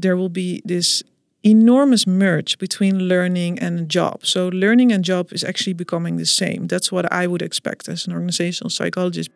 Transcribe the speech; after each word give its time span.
there 0.00 0.16
will 0.16 0.28
be 0.28 0.62
this 0.64 1.02
enormous 1.42 2.06
merge 2.06 2.58
between 2.58 3.08
learning 3.08 3.58
and 3.58 3.88
job. 3.88 4.24
So 4.24 4.48
learning 4.48 4.92
and 4.92 5.04
job 5.04 5.32
is 5.32 5.42
actually 5.42 5.72
becoming 5.72 6.16
the 6.16 6.26
same. 6.26 6.66
That's 6.66 6.92
what 6.92 7.10
I 7.12 7.26
would 7.26 7.42
expect 7.42 7.88
as 7.88 8.06
an 8.06 8.12
organizational 8.12 8.70
psychologist. 8.70 9.30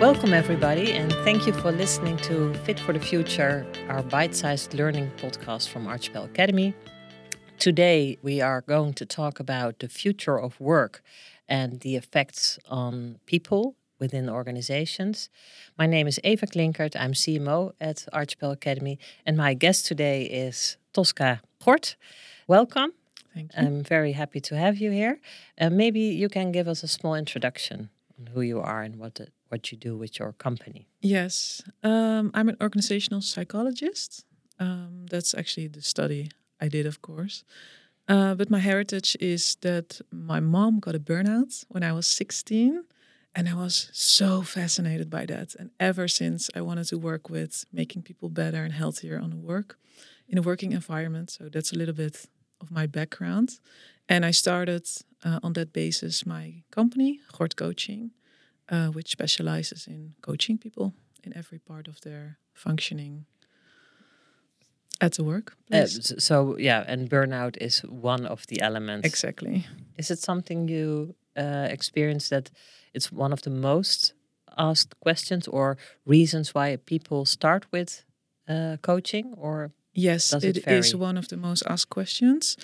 Welcome, 0.00 0.34
everybody, 0.34 0.92
and 0.92 1.10
thank 1.24 1.46
you 1.46 1.52
for 1.54 1.72
listening 1.72 2.18
to 2.18 2.52
Fit 2.64 2.78
for 2.78 2.92
the 2.92 3.00
Future, 3.00 3.66
our 3.88 4.02
bite 4.02 4.34
sized 4.34 4.74
learning 4.74 5.10
podcast 5.16 5.68
from 5.68 5.86
Archipel 5.86 6.26
Academy. 6.26 6.74
Today, 7.58 8.18
we 8.22 8.40
are 8.40 8.60
going 8.60 8.92
to 8.94 9.06
talk 9.06 9.40
about 9.40 9.78
the 9.78 9.88
future 9.88 10.38
of 10.38 10.60
work 10.60 11.02
and 11.48 11.80
the 11.80 11.96
effects 11.96 12.58
on 12.68 13.18
people 13.24 13.76
within 14.04 14.28
organizations. 14.28 15.16
My 15.78 15.86
name 15.86 16.06
is 16.06 16.16
Eva 16.22 16.46
Klinkert, 16.46 16.94
I'm 17.02 17.14
CMO 17.22 17.72
at 17.80 17.98
Archipel 18.12 18.52
Academy, 18.52 18.98
and 19.26 19.34
my 19.44 19.54
guest 19.54 19.86
today 19.86 20.18
is 20.44 20.76
Tosca 20.92 21.40
Gort. 21.64 21.96
Welcome. 22.46 22.90
Thank 23.34 23.48
you. 23.56 23.62
I'm 23.62 23.82
very 23.82 24.12
happy 24.12 24.40
to 24.48 24.54
have 24.64 24.76
you 24.76 24.90
here. 24.90 25.14
Uh, 25.58 25.70
maybe 25.70 26.00
you 26.22 26.28
can 26.28 26.52
give 26.52 26.68
us 26.68 26.82
a 26.82 26.88
small 26.98 27.14
introduction 27.14 27.78
on 28.18 28.26
who 28.32 28.42
you 28.42 28.60
are 28.60 28.82
and 28.82 28.94
what 28.96 29.14
the, 29.14 29.28
what 29.48 29.72
you 29.72 29.78
do 29.78 29.96
with 29.96 30.18
your 30.18 30.32
company. 30.46 30.86
Yes, 31.00 31.62
um, 31.82 32.30
I'm 32.34 32.48
an 32.50 32.58
organizational 32.60 33.22
psychologist. 33.22 34.26
Um, 34.60 35.06
that's 35.10 35.32
actually 35.34 35.68
the 35.68 35.82
study 35.82 36.30
I 36.60 36.68
did, 36.68 36.84
of 36.84 37.00
course. 37.00 37.42
Uh, 38.06 38.34
but 38.34 38.50
my 38.50 38.58
heritage 38.58 39.16
is 39.18 39.56
that 39.62 40.02
my 40.12 40.40
mom 40.40 40.78
got 40.78 40.94
a 40.94 41.00
burnout 41.00 41.64
when 41.68 41.82
I 41.82 41.92
was 41.92 42.06
16. 42.06 42.84
And 43.34 43.48
I 43.48 43.54
was 43.54 43.90
so 43.92 44.42
fascinated 44.42 45.10
by 45.10 45.26
that. 45.26 45.56
And 45.58 45.70
ever 45.80 46.06
since, 46.06 46.50
I 46.54 46.60
wanted 46.60 46.86
to 46.88 46.98
work 46.98 47.28
with 47.28 47.64
making 47.72 48.02
people 48.02 48.28
better 48.28 48.62
and 48.62 48.72
healthier 48.72 49.18
on 49.18 49.30
the 49.30 49.36
work, 49.36 49.76
in 50.28 50.38
a 50.38 50.42
working 50.42 50.72
environment. 50.72 51.30
So 51.30 51.48
that's 51.48 51.72
a 51.72 51.76
little 51.76 51.94
bit 51.94 52.26
of 52.60 52.70
my 52.70 52.86
background. 52.86 53.58
And 54.08 54.24
I 54.24 54.30
started 54.30 54.86
uh, 55.24 55.40
on 55.42 55.54
that 55.54 55.72
basis 55.72 56.24
my 56.26 56.62
company, 56.70 57.20
Gort 57.36 57.56
Coaching, 57.56 58.12
uh, 58.68 58.88
which 58.88 59.10
specializes 59.10 59.86
in 59.86 60.14
coaching 60.22 60.58
people 60.58 60.94
in 61.24 61.36
every 61.36 61.58
part 61.58 61.88
of 61.88 62.00
their 62.02 62.38
functioning 62.52 63.26
at 65.00 65.12
the 65.14 65.24
work. 65.24 65.56
Uh, 65.72 65.86
so 65.86 66.56
yeah, 66.58 66.84
and 66.86 67.10
burnout 67.10 67.56
is 67.60 67.80
one 67.80 68.26
of 68.26 68.46
the 68.46 68.60
elements. 68.60 69.06
Exactly. 69.06 69.66
Is 69.98 70.10
it 70.10 70.18
something 70.18 70.68
you 70.68 71.14
uh, 71.36 71.68
experience 71.70 72.28
that 72.28 72.50
it's 72.92 73.10
one 73.12 73.32
of 73.32 73.42
the 73.42 73.50
most 73.50 74.14
asked 74.56 74.94
questions 75.00 75.48
or 75.48 75.76
reasons 76.06 76.54
why 76.54 76.76
people 76.76 77.24
start 77.24 77.66
with 77.72 78.04
uh, 78.48 78.76
coaching 78.82 79.34
or 79.36 79.72
yes 79.92 80.32
it, 80.32 80.58
it 80.58 80.68
is 80.68 80.94
one 80.94 81.16
of 81.16 81.28
the 81.28 81.36
most 81.36 81.62
asked 81.66 81.90
questions. 81.90 82.56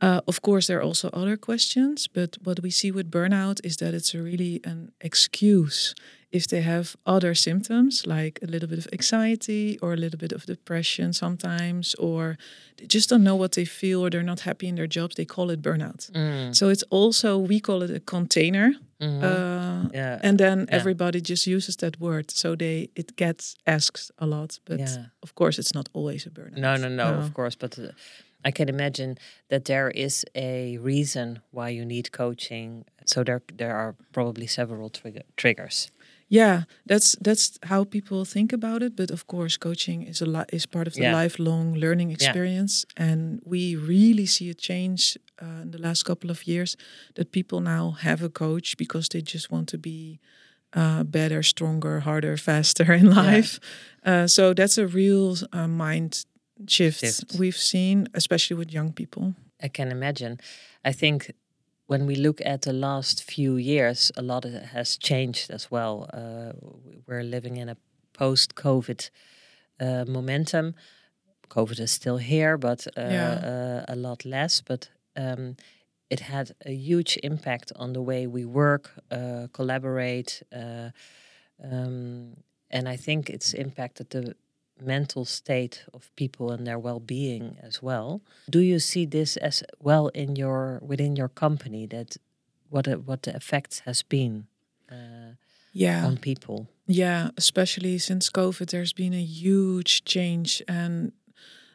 Uh, 0.00 0.20
of 0.28 0.42
course 0.42 0.66
there 0.66 0.78
are 0.78 0.82
also 0.82 1.08
other 1.12 1.36
questions 1.38 2.06
but 2.06 2.36
what 2.44 2.60
we 2.60 2.70
see 2.70 2.90
with 2.90 3.10
burnout 3.10 3.60
is 3.64 3.76
that 3.78 3.94
it's 3.94 4.14
really 4.14 4.60
an 4.64 4.92
excuse 5.00 5.94
if 6.32 6.46
they 6.48 6.60
have 6.60 6.96
other 7.06 7.34
symptoms 7.34 8.06
like 8.06 8.38
a 8.42 8.46
little 8.46 8.68
bit 8.68 8.78
of 8.78 8.88
anxiety 8.92 9.78
or 9.80 9.92
a 9.92 9.96
little 9.96 10.18
bit 10.18 10.32
of 10.32 10.44
depression 10.44 11.12
sometimes 11.12 11.94
or 11.94 12.36
they 12.76 12.86
just 12.86 13.08
don't 13.08 13.22
know 13.22 13.36
what 13.36 13.52
they 13.52 13.64
feel 13.64 14.04
or 14.04 14.10
they're 14.10 14.22
not 14.22 14.40
happy 14.40 14.66
in 14.66 14.74
their 14.74 14.86
jobs 14.86 15.14
they 15.14 15.24
call 15.24 15.50
it 15.50 15.62
burnout 15.62 16.10
mm. 16.12 16.54
so 16.54 16.68
it's 16.68 16.84
also 16.90 17.38
we 17.38 17.60
call 17.60 17.82
it 17.82 17.90
a 17.90 18.00
container 18.00 18.72
mm-hmm. 19.00 19.24
uh, 19.24 19.88
yeah. 19.94 20.18
and 20.22 20.38
then 20.38 20.60
yeah. 20.60 20.74
everybody 20.74 21.20
just 21.20 21.46
uses 21.46 21.76
that 21.76 21.98
word 22.00 22.30
so 22.30 22.56
they 22.56 22.88
it 22.96 23.16
gets 23.16 23.54
asked 23.66 24.10
a 24.18 24.26
lot 24.26 24.58
but 24.64 24.80
yeah. 24.80 25.06
of 25.22 25.34
course 25.34 25.58
it's 25.58 25.74
not 25.74 25.88
always 25.92 26.26
a 26.26 26.30
burnout 26.30 26.58
no 26.58 26.76
no 26.76 26.88
no, 26.88 27.12
no. 27.12 27.18
of 27.18 27.32
course 27.34 27.54
but 27.54 27.78
uh, 27.78 27.88
I 28.44 28.52
can 28.52 28.68
imagine 28.68 29.18
that 29.48 29.64
there 29.64 29.90
is 29.90 30.24
a 30.36 30.78
reason 30.78 31.40
why 31.50 31.70
you 31.70 31.84
need 31.84 32.12
coaching. 32.12 32.84
So 33.04 33.24
there, 33.24 33.42
there 33.52 33.74
are 33.74 33.96
probably 34.12 34.46
several 34.46 34.88
trigger, 34.88 35.22
triggers 35.36 35.90
yeah 36.28 36.62
that's 36.86 37.16
that's 37.20 37.58
how 37.64 37.84
people 37.84 38.24
think 38.24 38.52
about 38.52 38.82
it 38.82 38.96
but 38.96 39.10
of 39.10 39.26
course 39.26 39.56
coaching 39.56 40.02
is 40.02 40.20
a 40.20 40.26
lot 40.26 40.48
is 40.52 40.66
part 40.66 40.86
of 40.86 40.94
the 40.94 41.02
yeah. 41.02 41.12
lifelong 41.12 41.74
learning 41.74 42.10
experience 42.10 42.84
yeah. 42.96 43.06
and 43.06 43.40
we 43.44 43.76
really 43.76 44.26
see 44.26 44.50
a 44.50 44.54
change 44.54 45.16
uh, 45.40 45.62
in 45.62 45.70
the 45.70 45.78
last 45.78 46.02
couple 46.04 46.30
of 46.30 46.46
years 46.46 46.76
that 47.14 47.30
people 47.30 47.60
now 47.60 47.92
have 47.92 48.22
a 48.22 48.28
coach 48.28 48.76
because 48.76 49.08
they 49.08 49.20
just 49.20 49.50
want 49.50 49.68
to 49.68 49.78
be 49.78 50.18
uh, 50.72 51.04
better 51.04 51.42
stronger 51.42 52.00
harder 52.00 52.36
faster 52.48 52.92
in 52.92 53.10
life 53.10 53.60
yeah. 54.04 54.22
uh, 54.22 54.26
so 54.26 54.52
that's 54.52 54.78
a 54.78 54.86
real 54.86 55.36
uh, 55.52 55.68
mind 55.68 56.24
shift, 56.66 57.00
shift 57.00 57.36
we've 57.38 57.56
seen 57.56 58.08
especially 58.14 58.56
with 58.56 58.72
young 58.72 58.92
people 58.92 59.34
i 59.62 59.68
can 59.68 59.92
imagine 59.92 60.40
i 60.84 60.90
think 60.90 61.30
when 61.86 62.06
we 62.06 62.16
look 62.16 62.40
at 62.44 62.62
the 62.62 62.72
last 62.72 63.22
few 63.22 63.56
years, 63.56 64.12
a 64.16 64.22
lot 64.22 64.44
has 64.44 64.96
changed 64.96 65.50
as 65.50 65.70
well. 65.70 66.08
Uh, 66.12 66.52
we're 67.06 67.22
living 67.22 67.56
in 67.56 67.68
a 67.68 67.76
post-COVID 68.12 69.10
uh, 69.80 70.04
momentum. 70.06 70.74
COVID 71.48 71.80
is 71.80 71.92
still 71.92 72.18
here, 72.18 72.58
but 72.58 72.86
uh, 72.96 73.00
yeah. 73.00 73.84
Uh, 73.88 73.92
a 73.92 73.96
lot 73.96 74.24
less. 74.24 74.60
But 74.60 74.90
um, 75.16 75.56
it 76.10 76.20
had 76.20 76.52
a 76.64 76.72
huge 76.72 77.18
impact 77.22 77.72
on 77.76 77.92
the 77.92 78.02
way 78.02 78.26
we 78.26 78.44
work, 78.44 78.90
uh, 79.10 79.46
collaborate, 79.52 80.42
uh, 80.52 80.90
um, 81.62 82.36
and 82.70 82.88
I 82.88 82.96
think 82.96 83.30
it's 83.30 83.54
impacted 83.54 84.10
the 84.10 84.34
mental 84.80 85.24
state 85.24 85.84
of 85.94 86.10
people 86.16 86.50
and 86.50 86.66
their 86.66 86.78
well-being 86.78 87.56
as 87.62 87.82
well. 87.82 88.20
Do 88.50 88.60
you 88.60 88.78
see 88.78 89.06
this 89.06 89.36
as 89.36 89.62
well 89.80 90.08
in 90.08 90.36
your 90.36 90.80
within 90.82 91.16
your 91.16 91.28
company 91.28 91.86
that 91.86 92.16
what 92.68 92.86
a, 92.86 92.94
what 92.98 93.22
the 93.22 93.34
effects 93.34 93.80
has 93.80 94.02
been 94.02 94.46
uh, 94.90 95.34
yeah 95.72 96.04
on 96.06 96.16
people? 96.18 96.68
Yeah, 96.86 97.30
especially 97.36 97.98
since 97.98 98.30
COVID, 98.30 98.70
there's 98.70 98.92
been 98.92 99.14
a 99.14 99.22
huge 99.22 100.04
change 100.04 100.62
and 100.68 101.12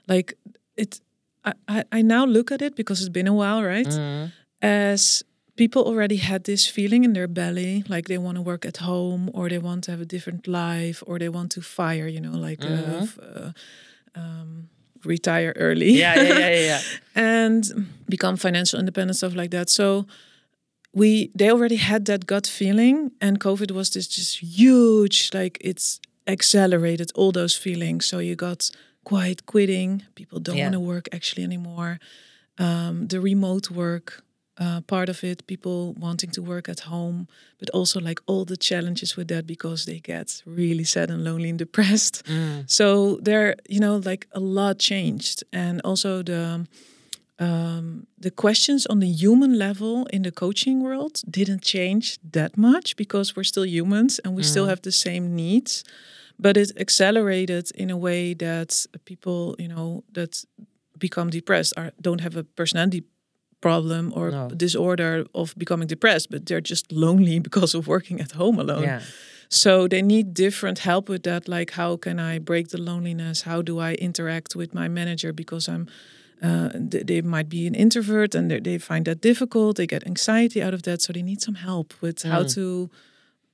like 0.08 0.38
it. 0.78 1.02
I, 1.44 1.54
I, 1.68 1.84
I 1.92 2.02
now 2.04 2.26
look 2.26 2.52
at 2.52 2.62
it 2.62 2.76
because 2.76 3.02
it's 3.02 3.10
been 3.10 3.28
a 3.28 3.34
while, 3.34 3.64
right? 3.64 3.88
Mm. 3.88 4.32
As 4.62 5.24
people 5.56 5.84
already 5.84 6.18
had 6.18 6.44
this 6.44 6.68
feeling 6.68 7.04
in 7.04 7.14
their 7.14 7.28
belly 7.28 7.84
like 7.88 8.08
they 8.08 8.18
want 8.18 8.36
to 8.36 8.42
work 8.42 8.66
at 8.66 8.78
home 8.78 9.30
or 9.34 9.50
they 9.50 9.58
want 9.58 9.84
to 9.84 9.92
have 9.92 10.02
a 10.02 10.06
different 10.06 10.48
life 10.48 11.04
or 11.06 11.20
they 11.20 11.30
want 11.30 11.52
to 11.52 11.62
fire 11.62 12.08
you 12.08 12.20
know 12.20 12.38
like 12.38 12.62
mm 12.62 12.78
-hmm. 12.78 13.08
uh, 13.20 13.52
um, 14.16 14.70
retire 15.04 15.54
early 15.56 15.92
yeah 15.92 16.16
yeah 16.16 16.40
yeah, 16.40 16.66
yeah. 16.66 16.82
and 17.40 17.88
become 18.08 18.38
financial 18.38 18.80
independent 18.80 19.18
stuff 19.18 19.36
like 19.36 19.50
that 19.58 19.70
so 19.70 20.06
we 20.94 21.32
they 21.36 21.50
already 21.50 21.78
had 21.78 22.06
that 22.06 22.26
gut 22.26 22.48
feeling 22.48 23.12
and 23.20 23.40
covid 23.40 23.72
was 23.72 23.90
this 23.90 24.08
just 24.08 24.40
huge 24.42 25.30
like 25.34 25.58
it's 25.62 26.00
accelerated 26.26 27.12
all 27.16 27.32
those 27.32 27.60
feelings 27.60 28.06
so 28.06 28.20
you 28.20 28.36
got 28.36 28.72
quiet 29.04 29.46
quitting 29.46 30.04
people 30.14 30.40
don't 30.40 30.58
yeah. 30.58 30.66
want 30.66 30.74
to 30.74 30.80
work 30.80 31.08
actually 31.12 31.44
anymore 31.44 31.98
um, 32.60 33.08
the 33.08 33.20
remote 33.20 33.74
work 33.74 34.24
uh, 34.62 34.80
part 34.82 35.10
of 35.10 35.24
it, 35.24 35.48
people 35.48 35.94
wanting 35.94 36.30
to 36.30 36.42
work 36.42 36.70
at 36.70 36.82
home, 36.82 37.28
but 37.58 37.70
also 37.72 38.00
like 38.00 38.22
all 38.28 38.46
the 38.46 38.56
challenges 38.56 39.18
with 39.18 39.28
that 39.28 39.48
because 39.48 39.86
they 39.86 40.00
get 40.00 40.44
really 40.46 40.84
sad 40.84 41.10
and 41.10 41.24
lonely 41.24 41.50
and 41.50 41.58
depressed. 41.58 42.24
Mm. 42.28 42.70
So 42.70 43.18
there, 43.24 43.56
you 43.68 43.80
know, 43.80 43.98
like 43.98 44.28
a 44.34 44.40
lot 44.40 44.78
changed, 44.78 45.44
and 45.52 45.82
also 45.84 46.22
the 46.22 46.68
um, 47.40 48.06
the 48.20 48.30
questions 48.30 48.86
on 48.86 49.00
the 49.00 49.12
human 49.12 49.58
level 49.58 50.06
in 50.14 50.22
the 50.22 50.32
coaching 50.32 50.84
world 50.84 51.22
didn't 51.28 51.64
change 51.64 52.20
that 52.32 52.56
much 52.56 52.96
because 52.96 53.36
we're 53.36 53.44
still 53.44 53.66
humans 53.66 54.20
and 54.20 54.36
we 54.36 54.44
mm. 54.44 54.46
still 54.46 54.68
have 54.68 54.82
the 54.84 54.92
same 54.92 55.36
needs, 55.36 55.84
but 56.38 56.56
it 56.56 56.72
accelerated 56.78 57.72
in 57.74 57.90
a 57.90 57.98
way 57.98 58.36
that 58.36 58.86
people, 59.06 59.56
you 59.58 59.68
know, 59.68 60.04
that 60.12 60.46
become 61.00 61.32
depressed 61.32 61.74
or 61.78 61.92
don't 62.00 62.22
have 62.22 62.38
a 62.38 62.44
personality 62.44 63.04
problem 63.62 64.12
or 64.16 64.32
no. 64.32 64.50
disorder 64.50 65.26
of 65.34 65.54
becoming 65.58 65.88
depressed, 65.88 66.30
but 66.32 66.46
they're 66.46 66.62
just 66.62 66.92
lonely 66.92 67.40
because 67.48 67.74
of 67.74 67.88
working 67.88 68.20
at 68.20 68.32
home 68.32 68.60
alone. 68.60 68.84
Yeah. 68.84 69.02
So 69.50 69.88
they 69.88 70.02
need 70.02 70.34
different 70.34 70.80
help 70.80 71.10
with 71.10 71.24
that. 71.24 71.48
Like, 71.48 71.72
how 71.72 71.98
can 71.98 72.20
I 72.20 72.40
break 72.40 72.70
the 72.70 72.80
loneliness? 72.80 73.42
How 73.42 73.62
do 73.62 73.80
I 73.80 73.96
interact 73.96 74.56
with 74.56 74.74
my 74.74 74.88
manager? 74.88 75.34
Because 75.34 75.68
I'm, 75.68 75.90
uh, 76.42 76.70
they, 76.74 77.04
they 77.04 77.22
might 77.22 77.50
be 77.50 77.68
an 77.68 77.76
introvert 77.76 78.34
and 78.34 78.50
they 78.50 78.78
find 78.78 79.06
that 79.06 79.20
difficult. 79.20 79.76
They 79.76 79.88
get 79.88 80.08
anxiety 80.08 80.64
out 80.64 80.74
of 80.74 80.84
that. 80.84 81.02
So 81.02 81.12
they 81.12 81.22
need 81.22 81.42
some 81.42 81.56
help 81.56 81.94
with 82.02 82.20
mm. 82.20 82.30
how 82.30 82.44
to, 82.44 82.90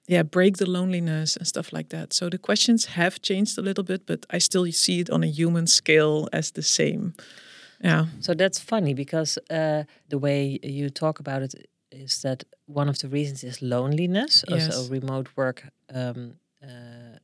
yeah, 0.08 0.22
break 0.22 0.58
the 0.58 0.70
loneliness 0.70 1.36
and 1.36 1.48
stuff 1.48 1.74
like 1.74 1.90
that. 1.90 2.14
So 2.14 2.30
the 2.30 2.38
questions 2.38 2.86
have 2.86 3.20
changed 3.24 3.58
a 3.58 3.64
little 3.64 3.84
bit, 3.84 4.06
but 4.06 4.28
I 4.30 4.38
still 4.38 4.72
see 4.72 5.00
it 5.00 5.10
on 5.10 5.24
a 5.24 5.28
human 5.28 5.66
scale 5.66 6.30
as 6.32 6.52
the 6.52 6.62
same. 6.62 7.16
Yeah. 7.84 8.06
So 8.20 8.34
that's 8.34 8.60
funny 8.60 8.94
because 8.94 9.38
uh, 9.50 9.84
the 10.10 10.18
way 10.18 10.60
you 10.64 10.90
talk 10.90 11.20
about 11.20 11.42
it 11.42 11.54
is 11.92 12.22
that 12.22 12.44
one 12.66 12.90
of 12.90 13.00
the 13.00 13.08
reasons 13.08 13.44
is 13.44 13.62
loneliness. 13.62 14.44
Yes. 14.48 14.70
Also, 14.70 14.92
remote 14.92 15.30
work 15.36 15.64
um, 15.94 16.34
uh, 16.64 17.18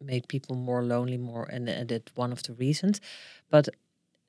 made 0.00 0.26
people 0.28 0.56
more 0.56 0.82
lonely, 0.82 1.16
more, 1.18 1.44
and, 1.44 1.68
and 1.68 1.88
that 1.88 2.10
one 2.16 2.32
of 2.32 2.42
the 2.42 2.52
reasons. 2.54 3.00
But 3.50 3.68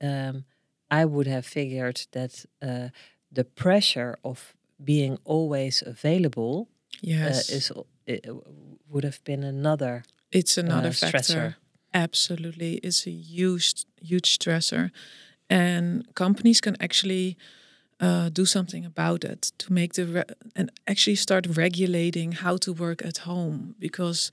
um, 0.02 0.46
I 0.92 1.06
would 1.06 1.28
have 1.28 1.46
figured 1.46 2.06
that 2.12 2.46
uh, 2.62 2.90
the 3.32 3.44
pressure 3.44 4.18
of 4.24 4.54
being 4.84 5.18
always 5.26 5.84
available 5.86 6.68
Yes. 7.02 7.50
uh, 7.50 7.56
is 7.56 7.72
would 8.90 9.04
have 9.04 9.24
been 9.24 9.44
another 9.44 10.04
it's 10.32 10.58
another 10.58 10.90
uh, 10.90 10.92
factor. 10.92 11.18
stressor. 11.18 11.56
Absolutely. 11.94 12.76
It's 12.76 13.06
a 13.08 13.12
huge, 13.12 13.86
huge 14.02 14.38
stressor. 14.40 14.92
And 15.54 16.04
companies 16.16 16.60
can 16.62 16.76
actually 16.82 17.38
uh, 18.00 18.30
do 18.30 18.44
something 18.44 18.86
about 18.86 19.24
it 19.24 19.52
to 19.60 19.72
make 19.72 19.94
the 19.94 20.26
and 20.56 20.72
actually 20.88 21.16
start 21.16 21.46
regulating 21.46 22.32
how 22.32 22.58
to 22.58 22.74
work 22.74 23.06
at 23.06 23.18
home 23.20 23.76
because 23.78 24.32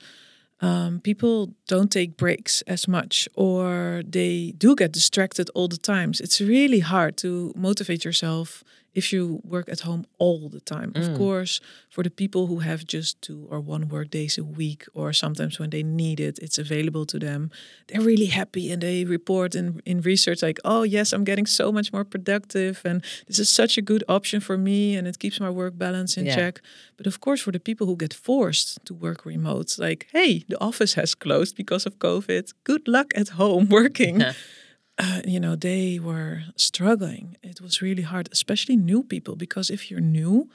um, 0.63 1.01
people 1.01 1.51
don't 1.69 1.93
take 1.93 2.17
breaks 2.17 2.63
as 2.63 2.89
much 2.89 3.29
or 3.35 4.03
they 4.19 4.55
do 4.57 4.75
get 4.75 4.93
distracted 4.93 5.51
all 5.55 5.69
the 5.69 5.83
times. 5.95 6.23
It's 6.23 6.41
really 6.41 6.81
hard 6.81 7.19
to 7.19 7.53
motivate 7.55 8.03
yourself 8.03 8.65
if 8.95 9.13
you 9.13 9.41
work 9.45 9.69
at 9.69 9.81
home 9.81 10.05
all 10.19 10.49
the 10.49 10.61
time. 10.61 10.93
Of 10.97 11.09
Mm. 11.11 11.17
course, 11.17 11.61
for 11.89 12.03
the 12.03 12.11
people 12.11 12.47
who 12.49 12.59
have 12.61 12.85
just 12.85 13.21
two 13.23 13.47
or 13.51 13.61
one 13.61 13.89
work 13.89 14.11
days 14.11 14.39
a 14.39 14.43
week, 14.43 14.85
or 14.95 15.13
sometimes 15.13 15.59
when 15.61 15.71
they 15.71 15.83
need 15.85 16.19
it, 16.21 16.39
it's 16.43 16.59
available 16.59 17.05
to 17.07 17.19
them. 17.19 17.51
They're 17.87 18.01
really 18.07 18.27
happy 18.27 18.73
and 18.73 18.83
they 18.83 19.05
report 19.05 19.55
in, 19.55 19.81
in 19.87 20.01
research 20.01 20.43
like, 20.43 20.59
oh, 20.65 20.83
yes, 20.83 21.13
I'm 21.13 21.25
getting 21.25 21.47
so 21.47 21.71
much 21.73 21.93
more 21.93 22.05
productive. 22.05 22.83
And 22.85 23.03
this 23.29 23.39
is 23.39 23.49
such 23.49 23.79
a 23.79 23.83
good 23.83 24.03
option 24.09 24.41
for 24.41 24.57
me 24.59 24.97
and 24.97 25.07
it 25.07 25.19
keeps 25.19 25.39
my 25.41 25.51
work 25.51 25.79
balance 25.79 26.17
in 26.21 26.27
Yeah. 26.27 26.35
check. 26.37 26.61
But 26.97 27.07
of 27.07 27.21
course, 27.21 27.41
for 27.45 27.53
the 27.53 27.61
people 27.61 27.87
who 27.87 27.97
get 27.97 28.13
forced 28.15 28.79
to 28.87 28.95
work 28.95 29.25
remote, 29.25 29.79
like, 29.79 30.07
hey, 30.13 30.45
the 30.49 30.59
office 30.61 30.95
has 30.95 31.15
closed 31.15 31.55
because 31.57 31.87
of 31.87 31.99
COVID. 31.99 32.53
Good 32.65 32.89
luck 32.89 33.13
at 33.17 33.29
home 33.31 33.69
working. 33.69 34.23
Uh, 35.01 35.21
you 35.27 35.41
know, 35.41 35.57
they 35.57 35.99
were 35.99 36.43
struggling. 36.57 37.37
It 37.43 37.61
was 37.61 37.83
really 37.83 38.03
hard, 38.03 38.29
especially 38.33 38.77
new 38.77 39.03
people, 39.03 39.37
because 39.37 39.71
if 39.71 39.91
you're 39.91 40.01
new, 40.01 40.49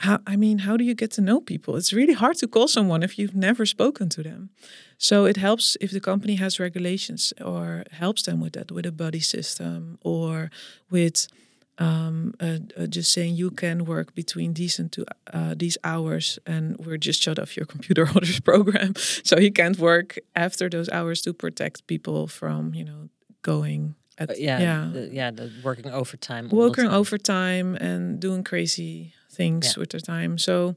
how, 0.00 0.20
I 0.26 0.36
mean, 0.36 0.58
how 0.58 0.76
do 0.76 0.84
you 0.84 0.94
get 0.94 1.10
to 1.12 1.20
know 1.20 1.40
people? 1.40 1.76
It's 1.76 1.92
really 1.92 2.12
hard 2.12 2.36
to 2.38 2.46
call 2.46 2.68
someone 2.68 3.02
if 3.02 3.18
you've 3.18 3.34
never 3.34 3.66
spoken 3.66 4.08
to 4.10 4.22
them. 4.22 4.50
So 4.96 5.24
it 5.24 5.36
helps 5.36 5.76
if 5.80 5.90
the 5.90 6.00
company 6.00 6.36
has 6.36 6.60
regulations 6.60 7.32
or 7.44 7.84
helps 7.92 8.22
them 8.22 8.40
with 8.40 8.52
that, 8.52 8.70
with 8.70 8.86
a 8.86 8.92
buddy 8.92 9.20
system 9.20 9.98
or 10.02 10.50
with 10.90 11.26
um, 11.78 12.34
uh, 12.40 12.58
uh, 12.76 12.86
just 12.86 13.12
saying 13.12 13.36
you 13.36 13.50
can 13.50 13.84
work 13.84 14.14
between 14.14 14.54
these 14.54 14.78
and 14.78 14.90
two, 14.90 15.04
uh, 15.32 15.54
these 15.56 15.78
hours, 15.84 16.38
and 16.44 16.76
we're 16.78 16.96
just 16.96 17.22
shut 17.22 17.38
off 17.38 17.56
your 17.56 17.66
computer 17.74 18.02
or 18.02 18.20
this 18.20 18.40
program, 18.40 18.94
so 18.96 19.38
you 19.38 19.52
can't 19.52 19.78
work 19.78 20.18
after 20.34 20.68
those 20.68 20.88
hours 20.88 21.22
to 21.22 21.32
protect 21.32 21.86
people 21.86 22.26
from 22.26 22.74
you 22.74 22.84
know 22.84 23.08
going 23.42 23.94
at 24.18 24.30
Uh, 24.30 24.34
yeah, 24.36 24.60
yeah 24.60 24.90
the, 24.92 25.08
yeah, 25.12 25.30
the 25.34 25.50
working 25.62 25.90
overtime. 25.92 26.48
working 26.50 26.88
overtime 26.88 27.76
and 27.80 28.20
doing 28.20 28.44
crazy 28.44 29.12
things 29.36 29.64
Yeah. 29.66 29.80
with 29.80 29.90
their 29.90 30.00
time. 30.00 30.38
So, 30.38 30.74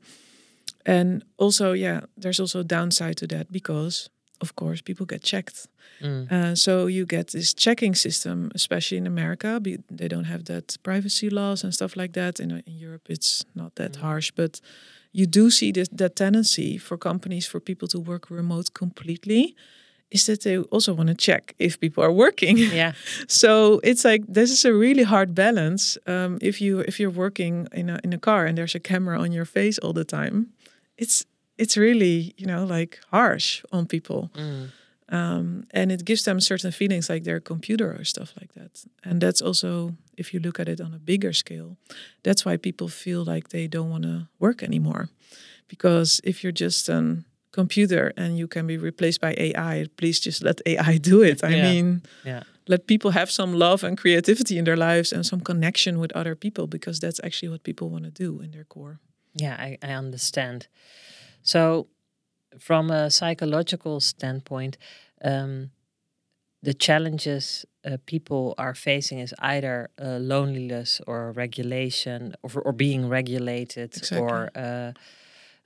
and 0.85 1.23
also, 1.37 1.73
yeah, 1.73 2.01
there's 2.17 2.39
also 2.39 2.59
a 2.59 2.63
downside 2.63 3.13
to 3.17 3.27
that 3.27 3.51
because, 3.51 4.09
of 4.39 4.55
course, 4.55 4.81
people 4.81 5.05
get 5.05 5.23
checked. 5.23 5.67
Mm. 6.01 6.31
Uh, 6.31 6.55
so 6.55 6.87
you 6.87 7.05
get 7.05 7.27
this 7.31 7.53
checking 7.53 7.95
system, 7.95 8.49
especially 8.55 8.97
in 8.97 9.07
America. 9.07 9.59
Be, 9.59 9.77
they 9.97 10.07
don't 10.07 10.25
have 10.27 10.43
that 10.45 10.77
privacy 10.83 11.29
laws 11.29 11.63
and 11.63 11.73
stuff 11.73 11.95
like 11.95 12.13
that. 12.13 12.39
In, 12.39 12.51
in 12.51 12.77
Europe, 12.77 13.09
it's 13.09 13.45
not 13.53 13.75
that 13.75 13.91
Mm. 13.93 14.01
harsh, 14.01 14.31
but 14.35 14.61
you 15.11 15.27
do 15.27 15.49
see 15.49 15.71
this, 15.71 15.89
that 15.97 16.15
tendency 16.15 16.77
for 16.77 16.97
companies 16.97 17.45
for 17.47 17.59
people 17.59 17.87
to 17.89 17.99
work 17.99 18.29
remote 18.29 18.73
completely. 18.73 19.55
Is 20.11 20.25
that 20.25 20.41
they 20.41 20.57
also 20.71 20.93
want 20.93 21.07
to 21.09 21.15
check 21.15 21.53
if 21.57 21.79
people 21.79 22.03
are 22.03 22.11
working? 22.15 22.57
Yeah, 22.73 22.93
so 23.27 23.79
it's 23.83 24.03
like 24.05 24.23
this 24.33 24.51
is 24.51 24.65
a 24.65 24.73
really 24.73 25.03
hard 25.03 25.33
balance 25.33 25.97
um, 26.07 26.37
if 26.41 26.59
you 26.61 26.79
if 26.87 26.99
you're 26.99 27.15
working 27.15 27.67
in 27.73 27.89
a 27.89 27.97
in 28.03 28.13
a 28.13 28.17
car 28.19 28.45
and 28.47 28.57
there's 28.57 28.75
a 28.75 28.79
camera 28.79 29.17
on 29.21 29.31
your 29.31 29.45
face 29.45 29.79
all 29.83 29.93
the 29.93 30.03
time 30.05 30.45
it's 30.97 31.25
it's 31.57 31.77
really 31.77 32.33
you 32.37 32.45
know 32.47 32.65
like 32.77 32.99
harsh 33.11 33.63
on 33.71 33.85
people 33.85 34.29
Mm. 34.35 34.69
um, 35.09 35.63
and 35.73 35.91
it 35.91 36.03
gives 36.05 36.23
them 36.23 36.39
certain 36.39 36.71
feelings 36.71 37.09
like 37.09 37.23
their 37.23 37.39
computer 37.41 37.91
or 37.99 38.03
stuff 38.05 38.33
like 38.39 38.53
that 38.53 38.85
and 39.03 39.21
that's 39.21 39.41
also 39.41 39.93
if 40.17 40.33
you 40.33 40.39
look 40.41 40.59
at 40.59 40.67
it 40.67 40.79
on 40.81 40.93
a 40.93 40.99
bigger 40.99 41.33
scale 41.33 41.75
that's 42.23 42.45
why 42.45 42.57
people 42.57 42.87
feel 42.89 43.23
like 43.33 43.47
they 43.49 43.67
don't 43.67 43.89
want 43.89 44.03
to 44.03 44.27
work 44.39 44.63
anymore 44.63 45.07
because 45.67 46.21
if 46.23 46.43
you're 46.43 46.51
just 46.65 46.89
a 46.89 47.23
computer 47.51 48.13
and 48.17 48.37
you 48.37 48.47
can 48.47 48.65
be 48.67 48.77
replaced 48.77 49.19
by 49.21 49.33
ai 49.37 49.85
please 49.97 50.19
just 50.19 50.43
let 50.43 50.61
ai 50.65 50.97
do 50.97 51.21
it 51.21 51.43
i 51.43 51.49
Yeah. 51.55 51.71
mean 51.71 52.01
yeah. 52.25 52.43
let 52.67 52.87
people 52.87 53.11
have 53.11 53.29
some 53.29 53.53
love 53.57 53.83
and 53.87 53.97
creativity 53.97 54.57
in 54.57 54.63
their 54.65 54.77
lives 54.77 55.11
and 55.13 55.25
some 55.25 55.41
connection 55.41 55.99
with 55.99 56.11
other 56.15 56.35
people 56.35 56.67
because 56.67 56.99
that's 56.99 57.19
actually 57.23 57.49
what 57.49 57.63
people 57.63 57.89
want 57.89 58.03
to 58.05 58.11
do 58.11 58.41
in 58.43 58.51
their 58.51 58.63
core. 58.65 58.99
Yeah, 59.33 59.55
I, 59.59 59.77
I 59.81 59.93
understand. 59.97 60.67
So, 61.43 61.87
from 62.59 62.91
a 62.91 63.09
psychological 63.09 63.99
standpoint, 63.99 64.77
um, 65.23 65.71
the 66.63 66.73
challenges 66.73 67.65
uh, 67.85 67.97
people 68.05 68.53
are 68.57 68.75
facing 68.75 69.19
is 69.19 69.33
either 69.39 69.89
uh, 69.99 70.19
loneliness 70.19 71.01
or 71.07 71.31
regulation 71.31 72.35
or, 72.43 72.61
or 72.61 72.73
being 72.73 73.09
regulated 73.09 73.91
or 74.21 74.49
uh, 74.55 74.91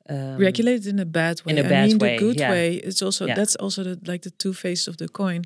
um, 0.09 0.37
Regulated 0.37 0.85
in 0.87 0.99
a 0.99 1.05
bad 1.05 1.41
way. 1.45 1.53
in 1.53 1.57
a 1.57 1.65
I 1.65 1.69
bad 1.69 1.87
mean, 1.87 1.97
way, 1.97 2.17
the 2.17 2.19
good 2.25 2.39
yeah. 2.39 2.51
way. 2.51 2.75
It's 2.75 3.01
also 3.01 3.25
Yeah. 3.25 3.35
that's 3.35 3.55
also 3.55 3.83
the, 3.83 3.97
like 4.11 4.21
the 4.21 4.31
two 4.37 4.53
faces 4.53 4.87
of 4.87 4.95
the 4.97 5.07
coin. 5.07 5.41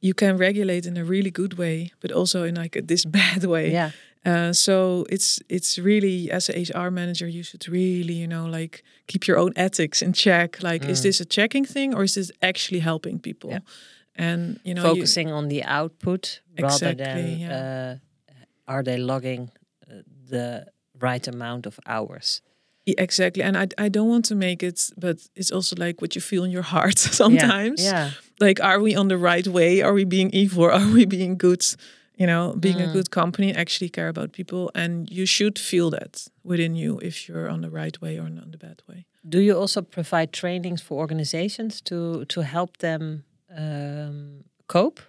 You 0.00 0.14
can 0.14 0.36
regulate 0.38 0.86
in 0.86 0.96
a 0.96 1.04
really 1.04 1.30
good 1.30 1.54
way, 1.54 1.90
but 2.00 2.12
also 2.12 2.44
in 2.44 2.54
like 2.54 2.76
a, 2.78 2.82
this 2.82 3.04
bad 3.20 3.44
way. 3.44 3.70
Yeah, 3.72 3.90
Uh, 4.26 4.52
so 4.52 5.04
it's 5.08 5.40
it's 5.48 5.78
really 5.78 6.30
as 6.32 6.48
a 6.50 6.52
HR 6.52 6.90
manager, 6.90 7.28
you 7.28 7.42
should 7.44 7.68
really 7.68 8.14
you 8.20 8.26
know 8.26 8.46
like 8.58 8.82
keep 9.06 9.26
your 9.28 9.38
own 9.38 9.52
ethics 9.56 10.00
in 10.02 10.12
check. 10.12 10.62
Like, 10.62 10.88
is 10.90 10.98
Mm. 10.98 11.02
this 11.02 11.20
a 11.20 11.24
checking 11.24 11.66
thing 11.66 11.94
or 11.94 12.02
is 12.02 12.12
this 12.14 12.30
actually 12.40 12.80
helping 12.82 13.20
people? 13.20 13.50
Yeah. 13.50 13.60
And 14.18 14.58
you 14.64 14.74
know, 14.74 14.82
you- 14.84 14.94
focusing 14.94 15.32
on 15.32 15.48
the 15.48 15.62
output 15.64 16.40
rather 16.60 16.90
Exactly, 16.90 17.04
than 17.04 17.38
yeah. 17.40 17.56
uh, 17.58 18.72
are 18.74 18.82
they 18.82 18.96
logging 18.98 19.50
uh, 19.90 20.02
the 20.30 20.66
right 21.00 21.28
amount 21.28 21.66
of 21.66 21.78
hours? 21.86 22.42
Yeah, 22.86 22.94
exactly. 23.02 23.42
And 23.42 23.56
I, 23.56 23.66
I 23.86 23.88
don't 23.90 24.08
want 24.08 24.24
to 24.28 24.34
make 24.34 24.62
it, 24.66 24.90
but 24.96 25.16
it's 25.34 25.50
also 25.52 25.74
like 25.76 26.00
what 26.00 26.14
you 26.14 26.20
feel 26.22 26.44
in 26.44 26.50
your 26.50 26.62
heart 26.64 26.98
sometimes. 27.12 27.82
Yeah, 27.82 28.10
Like, 28.40 28.60
are 28.62 28.80
we 28.80 28.96
on 28.96 29.08
the 29.08 29.16
right 29.18 29.46
way? 29.48 29.82
Are 29.82 29.92
we 29.92 30.04
being 30.04 30.30
evil? 30.32 30.64
Or 30.64 30.72
are 30.72 30.92
we 30.94 31.04
being 31.06 31.36
good? 31.38 31.64
You 32.18 32.26
know, 32.26 32.54
being 32.58 32.80
a 32.80 32.86
Mm. 32.86 32.92
good 32.92 33.10
company, 33.10 33.52
actually 33.54 33.90
care 33.90 34.08
about 34.08 34.32
people. 34.32 34.70
And 34.74 35.08
you 35.10 35.26
should 35.26 35.58
feel 35.58 35.90
that 35.90 36.28
within 36.44 36.74
you 36.76 36.98
if 37.02 37.28
you're 37.28 37.50
on 37.52 37.60
the 37.60 37.68
right 37.70 38.00
way 38.00 38.18
or 38.18 38.22
on 38.22 38.50
the 38.50 38.58
bad 38.58 38.82
way. 38.88 39.04
Do 39.28 39.38
you 39.38 39.60
also 39.60 39.82
provide 39.82 40.26
trainings 40.32 40.82
for 40.82 40.98
organizations 40.98 41.82
to 41.82 42.24
to 42.26 42.40
help 42.40 42.76
them 42.78 43.24
um, 43.58 44.44
cope? 44.66 45.00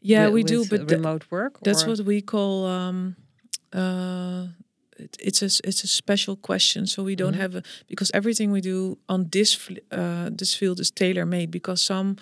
Yeah, 0.00 0.24
wi- 0.26 0.34
we 0.34 0.42
do, 0.44 0.58
with 0.58 0.68
but 0.86 0.90
remote 0.96 1.24
work. 1.30 1.58
that's 1.64 1.82
or- 1.84 1.90
what 1.90 2.00
we 2.06 2.20
call 2.22 2.66
um 2.66 3.14
uh 3.72 4.46
it's 5.20 5.42
a 5.42 5.46
it's 5.68 5.84
a 5.84 5.86
special 5.86 6.36
question 6.36 6.86
so 6.86 7.02
we 7.02 7.14
don't 7.16 7.34
Mhm. 7.34 7.40
have 7.40 7.54
a 7.56 7.62
because 7.86 8.10
everything 8.14 8.52
we 8.52 8.60
do 8.60 8.98
on 9.08 9.28
this 9.30 9.58
uh 9.90 10.28
this 10.38 10.54
field 10.54 10.80
is 10.80 10.90
tailor 10.90 11.26
made 11.26 11.50
because 11.50 11.80
some 11.82 12.16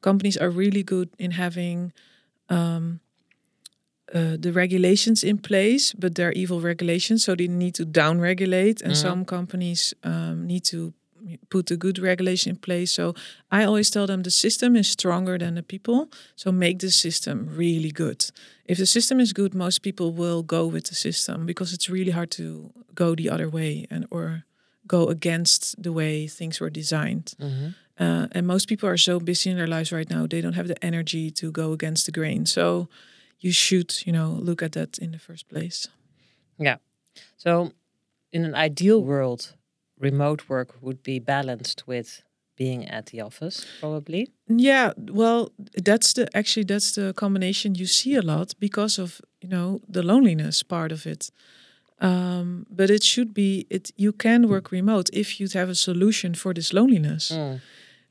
companies 0.00 0.36
are 0.36 0.50
really 0.50 0.82
good 0.82 1.08
in 1.18 1.32
having 1.32 1.92
um 2.48 3.00
uh, 4.14 4.36
the 4.38 4.52
regulations 4.52 5.24
in 5.24 5.38
place, 5.38 5.94
but 5.94 6.14
they're 6.16 6.32
evil 6.32 6.60
regulations, 6.60 7.24
so 7.24 7.34
they 7.34 7.48
need 7.48 7.74
to 7.74 7.84
down 7.84 8.20
regulate. 8.20 8.82
And 8.82 8.92
Mhm. 8.92 8.96
some 8.96 9.24
companies 9.24 9.94
um, 10.04 10.46
need 10.46 10.64
to 10.64 10.92
put 11.48 11.70
a 11.70 11.76
good 11.76 11.98
regulation 11.98 12.50
in 12.50 12.56
place. 12.56 12.92
So 12.92 13.14
I 13.50 13.64
always 13.64 13.90
tell 13.90 14.06
them 14.06 14.22
the 14.22 14.30
system 14.30 14.76
is 14.76 14.88
stronger 14.88 15.38
than 15.38 15.54
the 15.54 15.62
people. 15.62 16.08
So 16.36 16.52
make 16.52 16.78
the 16.78 16.90
system 16.90 17.48
really 17.56 17.90
good. 17.90 18.30
If 18.64 18.78
the 18.78 18.86
system 18.86 19.20
is 19.20 19.32
good, 19.32 19.54
most 19.54 19.82
people 19.82 20.12
will 20.12 20.42
go 20.42 20.66
with 20.66 20.84
the 20.84 20.94
system 20.94 21.46
because 21.46 21.72
it's 21.72 21.88
really 21.90 22.12
hard 22.12 22.30
to 22.32 22.72
go 22.94 23.14
the 23.14 23.30
other 23.30 23.48
way 23.48 23.86
and 23.90 24.06
or 24.10 24.44
go 24.86 25.06
against 25.08 25.82
the 25.82 25.92
way 25.92 26.26
things 26.28 26.60
were 26.60 26.70
designed. 26.70 27.34
Mhm. 27.38 27.74
Uh, 27.98 28.26
and 28.32 28.46
most 28.46 28.68
people 28.68 28.88
are 28.88 28.96
so 28.98 29.20
busy 29.20 29.50
in 29.50 29.56
their 29.56 29.66
lives 29.66 29.92
right 29.92 30.10
now, 30.10 30.26
they 30.26 30.40
don't 30.40 30.54
have 30.54 30.68
the 30.68 30.84
energy 30.84 31.30
to 31.30 31.50
go 31.52 31.72
against 31.72 32.06
the 32.06 32.12
grain. 32.12 32.46
So 32.46 32.88
you 33.40 33.52
should, 33.52 34.06
you 34.06 34.12
know, 34.12 34.38
look 34.40 34.62
at 34.62 34.72
that 34.72 34.98
in 34.98 35.12
the 35.12 35.18
first 35.18 35.48
place. 35.48 35.88
Yeah. 36.58 36.76
So, 37.36 37.72
in 38.32 38.44
an 38.44 38.54
ideal 38.54 39.02
world, 39.02 39.54
remote 40.02 40.48
work 40.48 40.74
would 40.82 41.02
be 41.02 41.18
balanced 41.18 41.86
with 41.86 42.22
being 42.56 42.88
at 42.88 43.06
the 43.06 43.20
office, 43.20 43.66
probably. 43.80 44.30
Yeah, 44.48 44.92
well, 44.98 45.50
that's 45.84 46.12
the 46.12 46.24
actually 46.36 46.64
that's 46.64 46.92
the 46.94 47.12
combination 47.14 47.74
you 47.74 47.86
see 47.86 48.14
a 48.16 48.22
lot 48.22 48.54
because 48.58 48.98
of 48.98 49.20
you 49.40 49.48
know 49.48 49.80
the 49.88 50.02
loneliness 50.02 50.62
part 50.62 50.92
of 50.92 51.06
it. 51.06 51.30
Um, 52.00 52.66
but 52.68 52.90
it 52.90 53.02
should 53.02 53.32
be 53.32 53.66
it. 53.70 53.90
You 53.96 54.12
can 54.12 54.48
work 54.48 54.70
remote 54.72 55.08
if 55.12 55.38
you'd 55.38 55.54
have 55.54 55.70
a 55.70 55.74
solution 55.74 56.34
for 56.34 56.52
this 56.54 56.72
loneliness. 56.72 57.30
Mm. 57.30 57.60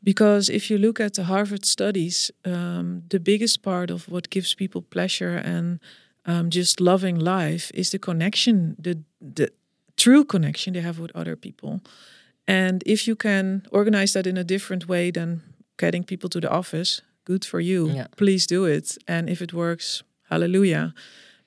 Because 0.03 0.49
if 0.49 0.71
you 0.71 0.79
look 0.79 0.99
at 0.99 1.13
the 1.13 1.23
Harvard 1.23 1.63
studies, 1.65 2.31
um, 2.43 3.03
the 3.09 3.19
biggest 3.19 3.61
part 3.61 3.91
of 3.91 4.09
what 4.09 4.31
gives 4.31 4.55
people 4.55 4.81
pleasure 4.81 5.35
and 5.35 5.79
um, 6.25 6.49
just 6.49 6.81
loving 6.81 7.19
life 7.19 7.71
is 7.73 7.89
the 7.89 7.99
connection, 7.99 8.75
the 8.79 9.03
the 9.19 9.51
true 10.01 10.25
connection 10.25 10.73
they 10.73 10.81
have 10.81 10.99
with 10.99 11.11
other 11.15 11.35
people. 11.35 11.79
And 12.47 12.83
if 12.85 13.07
you 13.07 13.15
can 13.15 13.61
organize 13.71 14.13
that 14.13 14.25
in 14.27 14.37
a 14.37 14.43
different 14.43 14.87
way 14.87 15.11
than 15.11 15.41
getting 15.77 16.03
people 16.03 16.29
to 16.29 16.39
the 16.39 16.49
office, 16.49 17.01
good 17.25 17.45
for 17.45 17.59
you. 17.59 17.89
Yeah. 17.89 18.07
Please 18.17 18.47
do 18.47 18.65
it. 18.65 18.97
And 19.07 19.29
if 19.29 19.41
it 19.41 19.53
works, 19.53 20.03
hallelujah. 20.29 20.93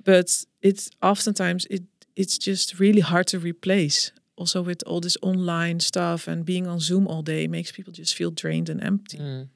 But 0.04 0.44
it's 0.62 0.90
oftentimes 1.00 1.66
it 1.70 1.82
it's 2.16 2.38
just 2.38 2.78
really 2.78 3.00
hard 3.00 3.26
to 3.26 3.38
replace. 3.38 4.12
Also 4.37 4.62
with 4.62 4.82
all 4.87 5.00
this 5.00 5.16
online 5.23 5.80
stuff 5.80 6.28
and 6.28 6.44
being 6.44 6.66
on 6.66 6.78
Zoom 6.80 7.08
all 7.08 7.23
day 7.23 7.49
makes 7.49 7.73
people 7.73 7.92
just 7.92 8.14
feel 8.14 8.30
drained 8.30 8.68
and 8.68 8.82
empty. 8.82 9.18
Mm. 9.18 9.49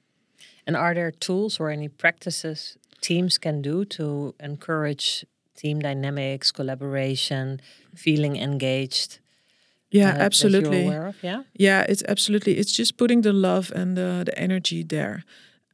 And 0.66 0.76
are 0.76 0.94
there 0.94 1.12
tools 1.12 1.60
or 1.60 1.70
any 1.70 1.88
practices 1.88 2.76
teams 3.00 3.38
can 3.38 3.62
do 3.62 3.84
to 3.84 4.34
encourage 4.40 5.24
team 5.58 5.80
dynamics, 5.80 6.52
collaboration, 6.52 7.60
feeling 7.94 8.36
engaged? 8.36 9.18
Yeah, 9.90 10.10
uh, 10.10 10.18
absolutely. 10.18 10.86
of? 10.86 11.16
Yeah. 11.22 11.42
Yeah, 11.54 11.84
it's 11.88 12.02
absolutely. 12.08 12.58
It's 12.58 12.72
just 12.72 12.96
putting 12.96 13.22
the 13.22 13.32
love 13.32 13.72
and 13.74 13.96
the, 13.96 14.22
the 14.26 14.38
energy 14.38 14.82
there. 14.82 15.24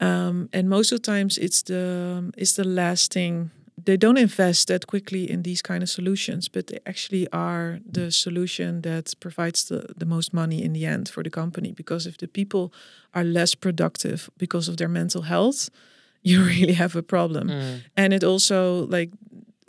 Um, 0.00 0.48
and 0.52 0.68
most 0.68 0.92
of 0.92 1.02
the 1.02 1.06
times, 1.12 1.38
it's 1.38 1.62
the 1.62 2.32
it's 2.36 2.54
the 2.54 2.64
last 2.64 3.12
thing. 3.12 3.50
They 3.84 3.96
don't 3.96 4.18
invest 4.18 4.68
that 4.68 4.86
quickly 4.86 5.28
in 5.28 5.42
these 5.42 5.60
kind 5.60 5.82
of 5.82 5.90
solutions, 5.90 6.48
but 6.48 6.68
they 6.68 6.78
actually 6.86 7.26
are 7.32 7.80
the 7.92 8.10
solution 8.10 8.82
that 8.82 9.12
provides 9.20 9.64
the, 9.64 9.92
the 9.96 10.06
most 10.06 10.32
money 10.32 10.62
in 10.62 10.72
the 10.72 10.86
end 10.86 11.08
for 11.08 11.22
the 11.22 11.30
company. 11.30 11.72
Because 11.72 12.06
if 12.06 12.16
the 12.16 12.28
people 12.28 12.72
are 13.12 13.24
less 13.24 13.54
productive 13.54 14.30
because 14.38 14.68
of 14.68 14.76
their 14.76 14.88
mental 14.88 15.22
health, 15.22 15.70
you 16.22 16.42
really 16.42 16.72
have 16.72 16.96
a 16.96 17.02
problem. 17.02 17.48
Mm. 17.48 17.82
And 17.96 18.12
it 18.12 18.24
also 18.24 18.86
like 18.86 19.10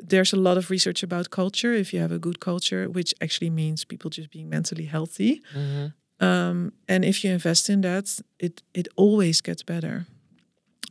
there's 0.09 0.33
a 0.33 0.38
lot 0.38 0.57
of 0.57 0.69
research 0.69 1.03
about 1.03 1.29
culture. 1.29 1.74
If 1.74 1.93
you 1.93 2.01
have 2.01 2.15
a 2.15 2.19
good 2.19 2.39
culture, 2.39 2.89
which 2.89 3.13
actually 3.21 3.50
means 3.51 3.85
people 3.85 4.09
just 4.09 4.29
being 4.29 4.50
mentally 4.50 4.85
healthy, 4.85 5.41
Mhm. 5.53 5.93
um, 6.19 6.71
and 6.88 7.03
if 7.05 7.24
you 7.24 7.31
invest 7.33 7.69
in 7.69 7.81
that, 7.81 8.21
it 8.39 8.62
it 8.74 8.88
always 8.95 9.41
gets 9.41 9.63
better. 9.63 10.05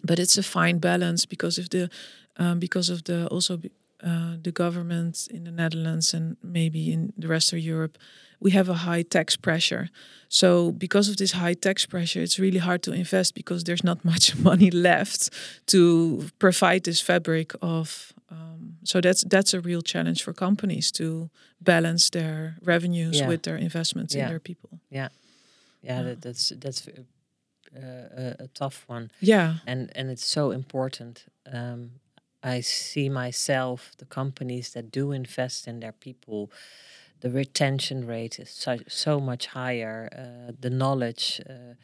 But 0.03 0.19
it's 0.19 0.39
a 0.39 0.43
fine 0.43 0.79
balance 0.79 1.27
because 1.29 1.59
of 1.61 1.69
the 1.69 1.89
um, 2.37 2.59
because 2.59 2.93
of 2.93 3.03
the 3.05 3.27
also 3.29 3.59
uh, 4.03 4.37
the 4.43 4.53
government 4.53 5.29
in 5.31 5.45
the 5.45 5.51
Netherlands 5.51 6.15
and 6.15 6.37
maybe 6.43 6.79
in 6.93 7.13
the 7.17 7.29
rest 7.29 7.53
of 7.53 7.59
Europe, 7.59 7.97
we 8.41 8.51
have 8.51 8.69
a 8.69 8.75
high 8.75 9.03
tax 9.03 9.37
pressure. 9.37 9.89
So 10.29 10.73
because 10.73 11.09
of 11.11 11.17
this 11.17 11.33
high 11.33 11.55
tax 11.55 11.87
pressure, 11.87 12.21
it's 12.23 12.39
really 12.39 12.59
hard 12.59 12.83
to 12.83 12.93
invest 12.93 13.35
because 13.35 13.65
there's 13.65 13.85
not 13.85 14.05
much 14.13 14.37
money 14.37 14.71
left 14.71 15.31
to 15.67 15.79
provide 16.39 16.81
this 16.85 17.01
fabric 17.01 17.53
of. 17.63 18.13
Um, 18.31 18.77
so 18.85 19.01
that's 19.01 19.25
that's 19.29 19.55
a 19.55 19.61
real 19.61 19.83
challenge 19.83 20.23
for 20.23 20.33
companies 20.33 20.91
to 20.93 21.29
balance 21.61 22.11
their 22.11 22.57
revenues 22.63 23.19
Yeah. 23.19 23.29
with 23.29 23.43
their 23.43 23.57
investments 23.57 24.15
in 24.15 24.27
their 24.29 24.41
people. 24.41 24.81
Yeah, 24.91 25.09
Yeah. 25.83 26.03
that, 26.03 26.21
that's 26.23 26.53
that's 26.59 26.89
uh, 26.89 27.81
a, 27.81 28.45
a 28.45 28.49
tough 28.49 28.85
one, 28.89 29.11
Yeah, 29.21 29.55
and 29.67 29.91
and 29.97 30.11
it's 30.11 30.27
so 30.27 30.53
important. 30.53 31.25
Um, 31.53 31.91
I 32.57 32.63
see 32.63 33.09
myself 33.09 33.93
the 33.97 34.05
companies 34.07 34.71
that 34.73 34.91
do 34.91 35.13
invest 35.13 35.67
in 35.67 35.81
their 35.81 35.93
people. 35.93 36.51
The 37.21 37.31
retention 37.31 38.07
rate 38.07 38.39
is 38.43 38.51
so, 38.51 38.77
so 38.87 39.19
much 39.21 39.47
higher. 39.47 40.09
Uh, 40.13 40.53
the 40.61 40.69
knowledge, 40.71 41.41
uh, 41.49 41.75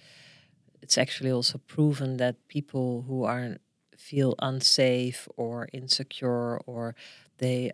it's 0.82 0.98
actually 0.98 1.32
also 1.32 1.58
proven 1.66 2.16
that 2.18 2.34
people 2.48 3.04
who 3.08 3.24
are 3.24 3.56
feel 4.00 4.34
unsafe 4.50 5.28
or 5.36 5.68
insecure 5.72 6.58
or 6.66 6.94
they 7.38 7.72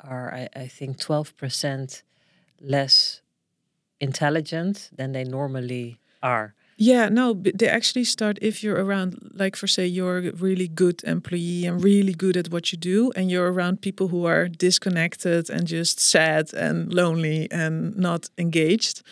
are, 0.00 0.32
I, 0.34 0.48
I 0.64 0.66
think, 0.68 0.98
twelve 0.98 1.36
percent 1.36 2.02
less 2.60 3.20
intelligent 4.00 4.90
than 4.96 5.12
they 5.12 5.24
normally 5.24 5.98
are. 6.22 6.54
Yeah, 6.76 7.08
no, 7.08 7.34
they 7.34 7.68
actually 7.68 8.04
start 8.04 8.38
if 8.42 8.62
you're 8.62 8.84
around, 8.84 9.30
like 9.32 9.54
for 9.56 9.68
say, 9.68 9.86
you're 9.86 10.18
a 10.18 10.32
really 10.32 10.66
good 10.66 11.04
employee 11.04 11.66
and 11.66 11.82
really 11.84 12.14
good 12.14 12.36
at 12.36 12.50
what 12.50 12.72
you 12.72 12.78
do, 12.78 13.12
and 13.14 13.30
you're 13.30 13.52
around 13.52 13.80
people 13.80 14.08
who 14.08 14.26
are 14.26 14.48
disconnected 14.48 15.48
and 15.50 15.68
just 15.68 16.00
sad 16.00 16.52
and 16.54 16.92
lonely 16.92 17.48
and 17.52 17.96
not 17.96 18.28
engaged, 18.38 19.02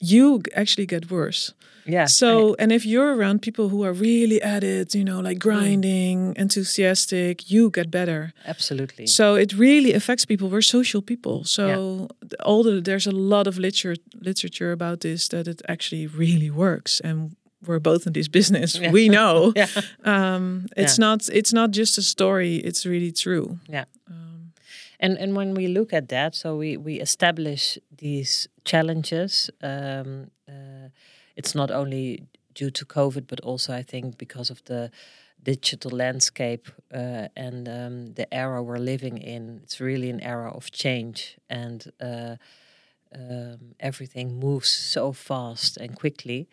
you 0.00 0.42
actually 0.54 0.86
get 0.86 1.10
worse. 1.10 1.54
Yeah. 1.88 2.06
So, 2.06 2.56
and 2.58 2.72
if 2.72 2.84
you're 2.84 3.14
around 3.14 3.42
people 3.42 3.68
who 3.68 3.84
are 3.84 3.92
really 3.92 4.42
at 4.42 4.64
it, 4.64 4.94
you 4.94 5.04
know, 5.04 5.20
like 5.20 5.38
grinding, 5.38 6.34
enthusiastic, 6.36 7.48
you 7.50 7.70
get 7.70 7.90
better. 7.90 8.32
absolutely. 8.44 9.06
So 9.06 9.36
it 9.36 9.52
really 9.52 9.92
affects 9.92 10.24
people. 10.24 10.48
We're 10.48 10.62
social 10.62 11.00
people. 11.02 11.44
So 11.44 12.08
th- 12.20 12.32
all 12.44 12.62
the 12.64 12.80
there's 12.80 13.06
a 13.06 13.12
lot 13.12 13.46
of 13.46 13.56
literature 13.56 13.96
literature 14.20 14.72
about 14.72 15.00
this 15.00 15.28
that 15.28 15.46
it 15.46 15.62
actually 15.68 16.06
really 16.08 16.50
works. 16.50 17.00
And 17.00 17.36
we're 17.66 17.80
both 17.80 18.06
in 18.06 18.12
this 18.12 18.28
business. 18.28 18.78
Yeah. 18.78 18.90
We 18.90 19.08
know. 19.08 19.52
yeah. 19.56 19.66
Um, 20.04 20.66
it's 20.76 20.98
not 20.98 21.28
it's 21.32 21.52
not 21.52 21.70
just 21.70 21.98
a 21.98 22.02
story. 22.02 22.56
It's 22.56 22.84
really 22.84 23.12
true. 23.12 23.58
Yeah. 23.68 23.84
Um, 24.10 24.35
And 25.00 25.18
and 25.18 25.36
when 25.36 25.54
we 25.54 25.68
look 25.68 25.92
at 25.92 26.08
that, 26.08 26.34
so 26.34 26.56
we 26.56 26.76
we 26.76 27.00
establish 27.00 27.78
these 27.98 28.48
challenges. 28.64 29.50
Um, 29.62 30.30
uh, 30.48 30.88
it's 31.36 31.54
not 31.54 31.70
only 31.70 32.22
due 32.54 32.70
to 32.70 32.84
COVID, 32.86 33.26
but 33.26 33.40
also 33.40 33.74
I 33.74 33.82
think 33.82 34.18
because 34.18 34.50
of 34.50 34.62
the 34.64 34.90
digital 35.42 35.92
landscape 35.92 36.68
uh, 36.92 37.28
and 37.36 37.68
um, 37.68 38.14
the 38.14 38.26
era 38.34 38.62
we're 38.62 38.78
living 38.78 39.18
in. 39.18 39.60
It's 39.62 39.80
really 39.80 40.10
an 40.10 40.20
era 40.20 40.50
of 40.50 40.70
change, 40.72 41.38
and 41.48 41.92
uh, 42.00 42.36
um, 43.14 43.74
everything 43.78 44.40
moves 44.40 44.68
so 44.68 45.12
fast 45.12 45.76
and 45.76 45.94
quickly. 45.94 46.48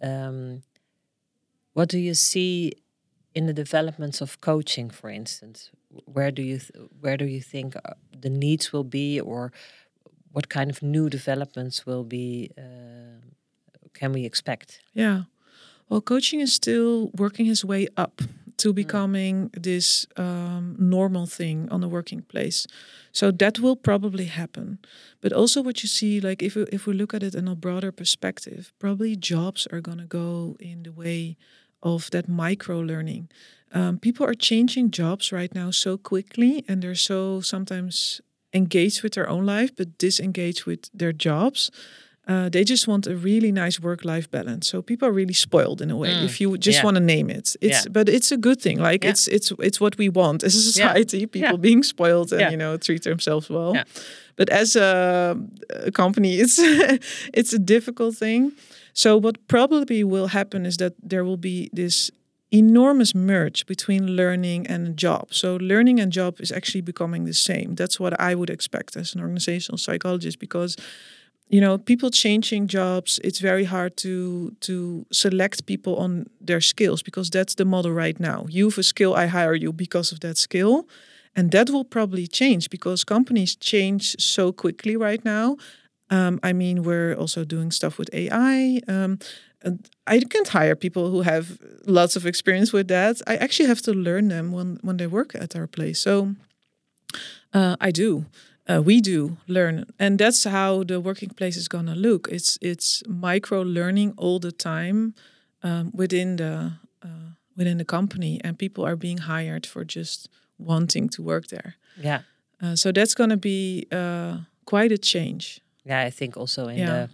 Um, 0.00 0.62
what 1.74 1.88
do 1.88 1.98
you 1.98 2.14
see 2.14 2.72
in 3.34 3.46
the 3.46 3.52
developments 3.52 4.20
of 4.20 4.40
coaching, 4.40 4.90
for 4.90 5.10
instance? 5.10 5.70
Where 6.04 6.30
do 6.30 6.42
you 6.42 6.58
th- 6.58 6.88
where 7.00 7.16
do 7.16 7.24
you 7.24 7.40
think 7.40 7.76
uh, 7.76 7.94
the 8.20 8.30
needs 8.30 8.72
will 8.72 8.84
be, 8.84 9.20
or 9.20 9.52
what 10.32 10.48
kind 10.48 10.70
of 10.70 10.82
new 10.82 11.08
developments 11.08 11.86
will 11.86 12.04
be? 12.04 12.50
Uh, 12.56 13.20
can 13.92 14.12
we 14.12 14.24
expect? 14.24 14.80
yeah. 14.94 15.22
Well, 15.88 16.00
coaching 16.00 16.38
is 16.38 16.54
still 16.54 17.10
working 17.16 17.46
his 17.46 17.64
way 17.64 17.88
up 17.96 18.22
to 18.58 18.72
becoming 18.72 19.50
this 19.54 20.06
um, 20.16 20.76
normal 20.78 21.26
thing 21.26 21.68
on 21.70 21.80
the 21.80 21.88
working 21.88 22.22
place. 22.22 22.66
So 23.10 23.32
that 23.32 23.58
will 23.58 23.74
probably 23.74 24.26
happen. 24.26 24.78
But 25.20 25.32
also, 25.32 25.62
what 25.62 25.82
you 25.82 25.88
see, 25.88 26.20
like 26.20 26.42
if 26.42 26.54
we, 26.54 26.62
if 26.70 26.86
we 26.86 26.92
look 26.92 27.12
at 27.12 27.22
it 27.22 27.34
in 27.34 27.48
a 27.48 27.56
broader 27.56 27.90
perspective, 27.90 28.72
probably 28.78 29.16
jobs 29.16 29.66
are 29.72 29.80
going 29.80 29.98
to 29.98 30.04
go 30.04 30.56
in 30.60 30.82
the 30.82 30.92
way 30.92 31.36
of 31.82 32.10
that 32.10 32.28
micro 32.28 32.80
learning. 32.80 33.28
Um, 33.72 33.98
people 33.98 34.26
are 34.26 34.34
changing 34.34 34.90
jobs 34.90 35.30
right 35.32 35.54
now 35.54 35.70
so 35.70 35.96
quickly, 35.96 36.64
and 36.68 36.82
they're 36.82 36.94
so 36.96 37.40
sometimes 37.40 38.20
engaged 38.52 39.02
with 39.02 39.12
their 39.12 39.28
own 39.28 39.46
life, 39.46 39.70
but 39.76 39.96
disengaged 39.98 40.64
with 40.66 40.90
their 40.92 41.12
jobs. 41.12 41.70
Uh, 42.28 42.48
they 42.48 42.64
just 42.64 42.86
want 42.86 43.06
a 43.06 43.16
really 43.16 43.50
nice 43.52 43.80
work-life 43.80 44.30
balance. 44.30 44.68
So 44.68 44.82
people 44.82 45.08
are 45.08 45.12
really 45.12 45.34
spoiled 45.34 45.80
in 45.80 45.90
a 45.90 45.96
way, 45.96 46.10
Mm, 46.10 46.24
if 46.24 46.40
you 46.40 46.56
just 46.58 46.78
yeah. 46.78 46.84
want 46.84 46.96
to 46.96 47.00
name 47.02 47.30
it. 47.30 47.56
It's 47.60 47.84
Yeah. 47.84 47.92
but 47.92 48.08
it's 48.08 48.30
a 48.32 48.36
good 48.36 48.60
thing. 48.60 48.78
Like 48.78 49.04
Yeah. 49.04 49.10
it's 49.12 49.26
it's 49.28 49.52
it's 49.58 49.80
what 49.80 49.96
we 49.98 50.08
want 50.10 50.42
as 50.44 50.54
a 50.54 50.60
society. 50.62 51.26
People 51.36 51.58
being 51.58 51.82
spoiled 51.84 52.32
and 52.32 52.50
you 52.52 52.56
know 52.58 52.76
treat 52.76 53.02
themselves 53.02 53.48
well. 53.48 53.74
But 54.36 54.48
as 54.50 54.76
a, 54.76 55.36
a 55.86 55.90
company, 55.90 56.34
it's 56.44 56.58
it's 57.32 57.52
a 57.54 57.58
difficult 57.58 58.16
thing. 58.18 58.52
So 58.92 59.16
what 59.16 59.46
probably 59.48 60.04
will 60.04 60.28
happen 60.28 60.66
is 60.66 60.76
that 60.78 60.94
there 61.02 61.24
will 61.24 61.36
be 61.36 61.70
this 61.72 62.10
enormous 62.52 63.14
merge 63.14 63.64
between 63.66 64.16
learning 64.16 64.66
and 64.66 64.96
job. 64.96 65.32
So 65.32 65.56
learning 65.56 66.00
and 66.00 66.12
job 66.12 66.40
is 66.40 66.50
actually 66.50 66.80
becoming 66.80 67.24
the 67.24 67.34
same. 67.34 67.76
That's 67.76 68.00
what 68.00 68.20
I 68.20 68.34
would 68.34 68.50
expect 68.50 68.96
as 68.96 69.14
an 69.14 69.20
organizational 69.20 69.78
psychologist 69.78 70.38
because 70.40 70.76
you 71.48 71.60
know 71.60 71.78
people 71.78 72.10
changing 72.10 72.68
jobs 72.68 73.20
it's 73.24 73.40
very 73.40 73.64
hard 73.64 73.96
to 73.96 74.54
to 74.60 75.04
select 75.12 75.66
people 75.66 75.96
on 75.96 76.26
their 76.40 76.60
skills 76.60 77.02
because 77.02 77.28
that's 77.28 77.54
the 77.56 77.64
model 77.64 77.92
right 77.92 78.20
now 78.20 78.46
you 78.48 78.68
have 78.68 78.78
a 78.78 78.82
skill 78.82 79.14
i 79.14 79.26
hire 79.26 79.54
you 79.54 79.72
because 79.72 80.12
of 80.12 80.20
that 80.20 80.38
skill 80.38 80.86
and 81.36 81.50
that 81.50 81.70
will 81.70 81.84
probably 81.84 82.26
change 82.26 82.70
because 82.70 83.04
companies 83.04 83.56
change 83.56 84.16
so 84.20 84.52
quickly 84.52 84.96
right 84.96 85.24
now 85.24 85.56
um, 86.10 86.38
i 86.42 86.52
mean 86.52 86.82
we're 86.82 87.14
also 87.14 87.44
doing 87.44 87.70
stuff 87.70 87.98
with 87.98 88.10
ai 88.12 88.80
um, 88.88 89.18
i 90.06 90.20
can't 90.20 90.48
hire 90.48 90.74
people 90.74 91.10
who 91.10 91.22
have 91.22 91.58
lots 91.86 92.16
of 92.16 92.26
experience 92.26 92.72
with 92.72 92.88
that 92.88 93.20
i 93.26 93.36
actually 93.36 93.68
have 93.68 93.82
to 93.82 93.92
learn 93.92 94.28
them 94.28 94.52
when 94.52 94.78
when 94.82 94.96
they 94.96 95.06
work 95.06 95.34
at 95.34 95.56
our 95.56 95.66
place 95.66 96.00
so 96.00 96.34
uh, 97.54 97.76
i 97.80 97.90
do 97.90 98.24
uh, 98.68 98.80
we 98.80 99.00
do 99.00 99.36
learn 99.48 99.84
and 99.98 100.18
that's 100.18 100.44
how 100.44 100.84
the 100.84 101.00
working 101.00 101.30
place 101.30 101.56
is 101.56 101.68
going 101.68 101.86
to 101.86 101.94
look 101.94 102.28
it's 102.30 102.58
it's 102.60 103.02
micro 103.08 103.62
learning 103.62 104.14
all 104.16 104.38
the 104.38 104.52
time 104.52 105.14
um, 105.62 105.90
within 105.94 106.36
the 106.36 106.72
uh, 107.02 107.30
within 107.60 107.78
the 107.78 107.84
company, 107.84 108.40
and 108.42 108.58
people 108.58 108.86
are 108.86 108.96
being 108.96 109.18
hired 109.18 109.66
for 109.66 109.84
just 109.84 110.28
wanting 110.58 111.08
to 111.10 111.22
work 111.22 111.48
there. 111.48 111.76
Yeah. 112.00 112.20
Uh, 112.62 112.74
so 112.74 112.90
that's 112.92 113.14
going 113.14 113.30
to 113.30 113.36
be 113.36 113.86
uh, 113.92 114.38
quite 114.64 114.92
a 114.92 114.98
change. 114.98 115.60
Yeah, 115.84 116.06
I 116.06 116.10
think 116.10 116.36
also 116.36 116.68
in 116.68 116.78
Yeah. 116.78 116.86
the 116.86 117.08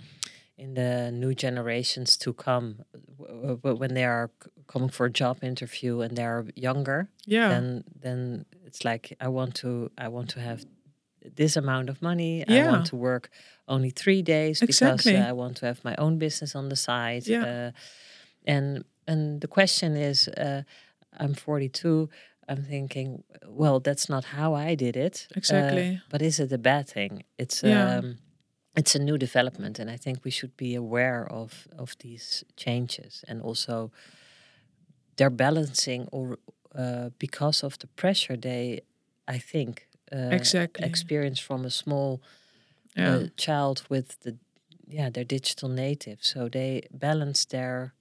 in 0.59 0.75
the 0.75 1.11
new 1.13 1.35
generations 1.35 2.17
to 2.17 2.33
come, 2.33 2.77
when 3.63 3.95
they 3.95 4.05
are 4.05 4.31
coming 4.67 4.89
for 4.89 5.07
a 5.07 5.11
job 5.11 5.43
interview 5.43 6.01
and 6.01 6.17
they 6.17 6.25
are 6.25 6.47
younger, 6.55 7.09
Yeah, 7.27 7.49
then 7.49 7.85
then 8.03 8.47
it's 8.67 8.85
like 8.85 9.17
I 9.21 9.29
want 9.29 9.55
to 9.57 9.91
I 9.99 10.09
want 10.09 10.31
to 10.31 10.41
have 10.41 10.65
this 11.37 11.57
amount 11.57 11.89
of 11.91 12.01
money. 12.01 12.45
yeah. 12.49 12.69
I 12.69 12.71
want 12.73 12.87
to 12.87 12.97
work 12.97 13.31
only 13.69 13.91
three 13.91 14.23
days 14.23 14.61
because 14.61 14.81
Exactly. 14.83 15.17
uh, 15.17 15.29
I 15.29 15.33
want 15.33 15.57
to 15.59 15.67
have 15.67 15.85
my 15.85 15.95
own 15.99 16.19
business 16.19 16.55
on 16.55 16.69
the 16.69 16.77
side. 16.77 17.27
Yeah. 17.27 17.45
Uh, 17.45 17.71
and 18.47 18.85
and 19.09 19.41
the 19.41 19.49
question 19.49 19.97
is, 19.97 20.29
uh, 20.29 20.63
I'm 21.21 21.35
42. 21.35 22.09
I'm 22.49 22.63
thinking, 22.65 23.25
well, 23.47 23.81
that's 23.81 24.09
not 24.09 24.25
how 24.25 24.55
I 24.55 24.75
did 24.77 24.97
it. 24.97 25.27
Uh, 25.31 25.39
Exactly. 25.39 26.01
but 26.11 26.23
is 26.23 26.39
it 26.41 26.53
a 26.53 26.59
bad 26.59 26.89
thing? 26.89 27.25
It's 27.39 27.63
Yeah. 27.63 27.99
um, 27.99 28.17
it's 28.77 28.95
a 28.95 28.99
new 28.99 29.19
development, 29.19 29.79
and 29.79 29.91
I 29.91 29.97
think 29.97 30.25
we 30.25 30.31
should 30.31 30.57
be 30.57 30.75
aware 30.75 31.27
of 31.31 31.67
of 31.79 31.97
these 31.99 32.45
changes 32.57 33.25
and 33.29 33.43
also 33.43 33.91
they're 35.17 35.31
balancing 35.31 36.09
or 36.13 36.39
uh, 36.75 37.11
because 37.19 37.63
of 37.65 37.79
the 37.79 37.87
pressure 37.87 38.37
they, 38.37 38.83
I 39.27 39.39
think, 39.39 39.89
uh, 40.13 40.29
Exactly. 40.31 40.85
experience 40.87 41.41
from 41.41 41.65
a 41.65 41.71
small 41.71 42.21
yeah, 42.97 43.15
uh, 43.15 43.27
child 43.37 43.83
with 43.89 44.21
the 44.21 44.37
yeah 44.87 45.11
they're 45.11 45.25
digital 45.25 45.69
native, 45.69 46.19
so 46.21 46.49
they 46.49 46.83
balance 46.91 47.45
their 47.47 47.93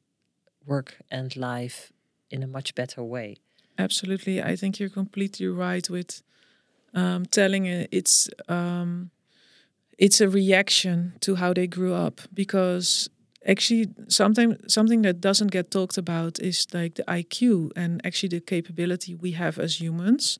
work 0.65 0.97
and 1.11 1.35
life 1.35 1.91
in 2.29 2.43
a 2.43 2.47
much 2.47 2.75
better 2.75 3.03
way. 3.03 3.37
absolutely. 3.77 4.41
I 4.41 4.55
think 4.55 4.79
you're 4.79 4.89
completely 4.93 5.47
right 5.47 5.89
with 5.89 6.21
um, 6.93 7.25
telling 7.25 7.65
it's 7.91 8.29
um, 8.47 9.11
it's 9.97 10.21
a 10.21 10.29
reaction 10.29 11.13
to 11.21 11.35
how 11.35 11.53
they 11.53 11.67
grew 11.67 11.93
up 11.93 12.21
because 12.33 13.09
actually 13.45 13.87
something 14.07 14.57
something 14.67 15.03
that 15.03 15.21
doesn't 15.21 15.51
get 15.51 15.71
talked 15.71 15.97
about 15.97 16.39
is 16.39 16.67
like 16.73 16.95
the 16.95 17.03
IQ 17.03 17.71
and 17.75 18.01
actually 18.05 18.29
the 18.29 18.41
capability 18.41 19.15
we 19.15 19.31
have 19.31 19.59
as 19.59 19.79
humans. 19.79 20.39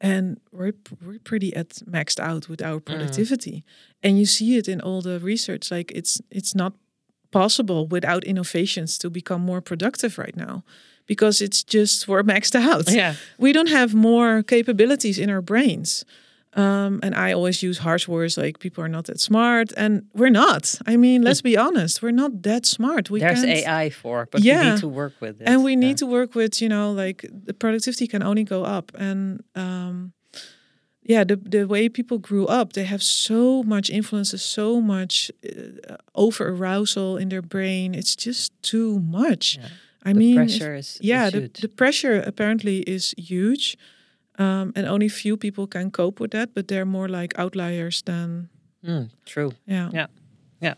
And 0.00 0.40
we're, 0.50 0.72
we're 1.00 1.20
pretty 1.20 1.54
at 1.54 1.68
maxed 1.86 2.18
out 2.18 2.48
with 2.48 2.60
our 2.60 2.80
mm. 2.80 2.84
productivity. 2.84 3.64
And 4.02 4.18
you 4.18 4.26
see 4.26 4.56
it 4.56 4.66
in 4.66 4.80
all 4.80 5.00
the 5.00 5.20
research 5.20 5.70
like 5.70 5.92
it's 5.92 6.20
it's 6.30 6.54
not 6.54 6.74
possible 7.30 7.86
without 7.86 8.24
innovations 8.24 8.98
to 8.98 9.10
become 9.10 9.40
more 9.40 9.60
productive 9.60 10.18
right 10.18 10.36
now 10.36 10.64
because 11.06 11.40
it's 11.40 11.62
just 11.62 12.06
we're 12.08 12.22
maxed 12.22 12.54
out. 12.54 12.90
Yeah, 12.90 13.14
we 13.38 13.52
don't 13.52 13.70
have 13.70 13.94
more 13.94 14.42
capabilities 14.42 15.18
in 15.18 15.30
our 15.30 15.42
brains. 15.42 16.04
Um, 16.54 17.00
and 17.02 17.14
I 17.14 17.32
always 17.32 17.62
use 17.62 17.78
harsh 17.78 18.06
words 18.08 18.36
like 18.36 18.58
people 18.58 18.84
are 18.84 18.88
not 18.88 19.04
that 19.06 19.20
smart, 19.20 19.72
and 19.76 20.02
we're 20.14 20.28
not. 20.30 20.74
I 20.86 20.96
mean, 20.98 21.22
let's 21.22 21.40
be 21.40 21.56
honest, 21.56 22.02
we're 22.02 22.10
not 22.24 22.42
that 22.42 22.66
smart. 22.66 23.08
We 23.10 23.20
there's 23.20 23.42
can't, 23.44 23.66
AI 23.66 23.88
for, 23.90 24.28
but 24.30 24.42
yeah. 24.42 24.52
we 24.60 24.64
Yeah. 24.66 24.70
need 24.72 24.80
to 24.80 24.88
work 24.88 25.12
with 25.20 25.40
it. 25.40 25.48
and 25.48 25.64
we 25.64 25.72
Yeah. 25.72 25.78
need 25.86 25.96
to 25.98 26.06
work 26.06 26.34
with 26.34 26.60
you 26.60 26.68
know 26.68 26.92
like 26.92 27.24
the 27.46 27.54
productivity 27.54 28.06
can 28.06 28.22
only 28.22 28.44
go 28.44 28.64
up, 28.64 28.92
and 28.98 29.40
um, 29.54 30.12
yeah, 31.02 31.24
the 31.24 31.36
the 31.36 31.64
way 31.66 31.88
people 31.88 32.18
grew 32.18 32.46
up, 32.46 32.72
they 32.74 32.84
have 32.84 33.02
so 33.02 33.62
much 33.62 33.88
influences, 33.90 34.42
so 34.42 34.80
much 34.80 35.30
uh, 35.44 35.96
over 36.14 36.48
arousal 36.48 37.16
in 37.16 37.28
their 37.30 37.42
brain. 37.42 37.94
It's 37.94 38.14
just 38.14 38.52
too 38.62 39.00
much. 39.00 39.56
Yeah. 39.58 39.68
I 40.04 40.12
the 40.12 40.18
mean, 40.18 40.38
if- 40.40 40.58
pressure 40.58 40.74
is 40.74 40.98
yeah 41.00 41.26
is 41.28 41.32
the, 41.32 41.50
the 41.62 41.68
pressure 41.68 42.20
apparently 42.26 42.78
is 42.86 43.14
huge 43.16 43.76
um, 44.38 44.72
and 44.76 44.86
only 44.86 45.08
few 45.08 45.36
people 45.36 45.66
can 45.66 45.90
cope 45.90 46.20
with 46.20 46.30
that 46.30 46.48
but 46.54 46.66
they're 46.68 46.86
more 46.86 47.08
like 47.08 47.38
outliers 47.38 48.02
than 48.02 48.48
Mm, 48.84 49.10
true. 49.26 49.52
yeah 49.66 49.90
Yeah. 49.92 50.06
Yeah. 50.60 50.74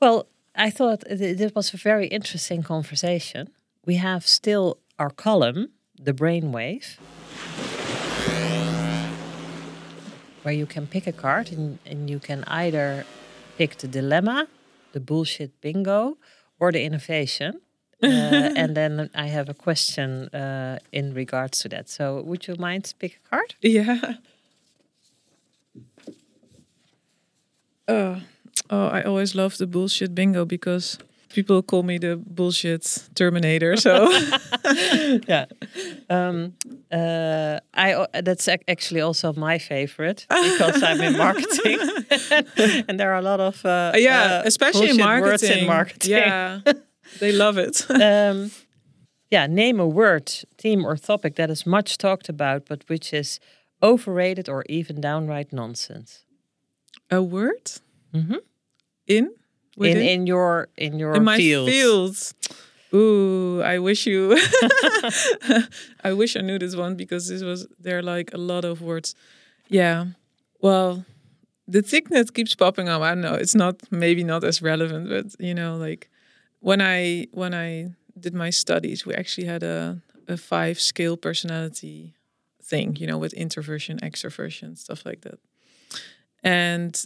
Well, 0.00 0.26
I 0.54 0.70
thought 0.70 1.00
th- 1.08 1.36
this 1.38 1.54
was 1.54 1.74
a 1.74 1.76
very 1.76 2.06
interesting 2.06 2.62
conversation. 2.62 3.48
We 3.86 3.96
have 3.96 4.26
still 4.26 4.78
our 4.98 5.10
column, 5.10 5.68
the 6.04 6.12
brainwave, 6.12 6.96
where 10.42 10.54
you 10.54 10.66
can 10.66 10.86
pick 10.86 11.06
a 11.06 11.12
card 11.12 11.52
and, 11.52 11.78
and 11.86 12.08
you 12.10 12.18
can 12.18 12.44
either 12.46 13.04
pick 13.56 13.76
the 13.78 13.88
dilemma, 13.88 14.46
the 14.92 15.00
bullshit 15.00 15.60
bingo, 15.60 16.16
or 16.60 16.72
the 16.72 16.82
innovation. 16.82 17.60
Uh, 18.02 18.06
and 18.56 18.76
then 18.78 19.10
I 19.14 19.26
have 19.26 19.48
a 19.48 19.54
question 19.54 20.28
uh, 20.28 20.78
in 20.92 21.14
regards 21.14 21.58
to 21.60 21.68
that. 21.70 21.88
So, 21.88 22.22
would 22.22 22.46
you 22.46 22.54
mind 22.58 22.84
to 22.84 22.94
pick 22.96 23.20
a 23.24 23.28
card? 23.28 23.54
yeah 23.62 24.14
oh, 27.88 28.20
oh 28.70 28.86
i 28.88 29.02
always 29.02 29.34
love 29.34 29.56
the 29.58 29.66
bullshit 29.66 30.14
bingo 30.14 30.44
because 30.44 30.98
people 31.32 31.62
call 31.62 31.82
me 31.82 31.98
the 31.98 32.16
bullshit 32.16 33.08
terminator 33.14 33.76
so 33.76 34.10
yeah. 35.28 35.46
Um, 36.10 36.54
uh, 36.92 37.60
I 37.74 38.06
that's 38.22 38.48
ac- 38.48 38.64
actually 38.68 39.00
also 39.00 39.32
my 39.34 39.58
favorite 39.58 40.26
because 40.28 40.82
I'm 40.82 41.00
in 41.00 41.16
marketing, 41.16 41.78
and 42.88 42.98
there 42.98 43.12
are 43.12 43.18
a 43.18 43.22
lot 43.22 43.40
of 43.40 43.64
uh, 43.64 43.92
yeah 43.96 44.40
uh, 44.40 44.42
especially 44.44 44.90
in 44.90 44.96
marketing 44.96 45.58
in 45.60 45.66
marketing. 45.66 46.10
yeah 46.10 46.60
they 47.20 47.32
love 47.32 47.58
it 47.58 47.86
um, 47.90 48.50
yeah. 49.30 49.46
Name 49.46 49.80
a 49.82 49.86
word, 49.86 50.26
theme, 50.56 50.86
or 50.86 50.96
topic 50.96 51.34
that 51.34 51.50
is 51.50 51.66
much 51.66 51.98
talked 51.98 52.28
about, 52.30 52.64
but 52.68 52.84
which 52.88 53.12
is 53.12 53.40
overrated 53.82 54.48
or 54.48 54.64
even 54.68 55.00
downright 55.00 55.52
nonsense. 55.52 56.24
a 57.10 57.20
word 57.22 57.80
Mm 58.12 58.26
-hmm. 58.26 58.40
in 59.06 59.24
In 59.24 59.30
within? 59.76 60.02
in 60.08 60.26
your 60.26 60.68
in 60.76 60.98
your 60.98 61.14
in 61.16 61.24
my 61.24 61.36
field. 61.36 61.68
fields. 61.68 62.34
Ooh, 62.92 63.62
I 63.74 63.78
wish 63.78 64.06
you. 64.06 64.32
I 66.04 66.12
wish 66.12 66.36
I 66.36 66.40
knew 66.40 66.58
this 66.58 66.74
one 66.74 66.94
because 66.96 67.28
this 67.32 67.42
was 67.42 67.66
there 67.84 67.98
are 67.98 68.16
like 68.16 68.34
a 68.34 68.38
lot 68.38 68.64
of 68.64 68.80
words. 68.80 69.14
Yeah. 69.68 70.06
Well, 70.60 71.04
the 71.72 71.82
thickness 71.82 72.30
keeps 72.30 72.54
popping 72.54 72.88
up. 72.88 73.02
I 73.02 73.08
don't 73.14 73.20
know. 73.20 73.34
It's 73.34 73.54
not 73.54 73.74
maybe 73.90 74.24
not 74.24 74.44
as 74.44 74.62
relevant, 74.62 75.08
but 75.08 75.26
you 75.38 75.54
know, 75.54 75.76
like 75.76 76.08
when 76.60 76.80
I 76.80 77.26
when 77.32 77.54
I 77.54 77.94
did 78.18 78.34
my 78.34 78.50
studies, 78.50 79.06
we 79.06 79.14
actually 79.14 79.46
had 79.46 79.62
a 79.62 80.00
a 80.26 80.36
five 80.36 80.78
scale 80.80 81.16
personality 81.16 82.14
thing. 82.62 82.96
You 82.96 83.06
know, 83.06 83.18
with 83.18 83.32
introversion, 83.34 83.98
extroversion, 84.00 84.76
stuff 84.76 85.04
like 85.06 85.20
that. 85.22 85.38
And 86.42 87.04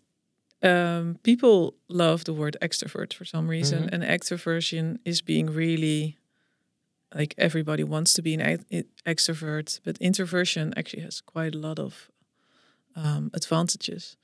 um, 0.63 1.19
people 1.23 1.75
love 1.89 2.25
the 2.25 2.33
word 2.33 2.57
extrovert 2.61 3.13
for 3.15 3.25
some 3.25 3.49
reason, 3.49 3.85
Mhm. 3.85 3.93
and 3.93 4.03
extroversion 4.05 4.99
is 5.05 5.23
being 5.23 5.47
really 5.51 6.17
like 7.15 7.35
everybody 7.37 7.85
wants 7.85 8.15
to 8.15 8.23
be 8.23 8.33
an 8.35 8.59
extrovert, 9.05 9.81
but 9.85 9.99
introversion 9.99 10.73
actually 10.77 11.03
has 11.03 11.21
quite 11.21 11.55
a 11.55 11.59
lot 11.59 11.79
of 11.79 12.11
um, 12.97 13.31
advantages 13.35 14.17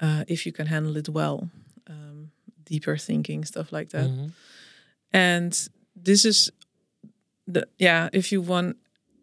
uh, 0.00 0.24
if 0.28 0.44
you 0.46 0.52
can 0.52 0.66
handle 0.66 0.96
it 0.96 1.08
well, 1.08 1.50
um, 1.88 2.30
deeper 2.64 2.96
thinking, 2.98 3.44
stuff 3.44 3.72
like 3.72 3.88
that. 3.90 4.10
Mhm. 4.10 4.32
And 5.12 5.68
this 6.04 6.24
is 6.24 6.50
the 7.46 7.66
yeah, 7.78 8.08
if 8.12 8.32
you 8.32 8.40
want 8.42 8.76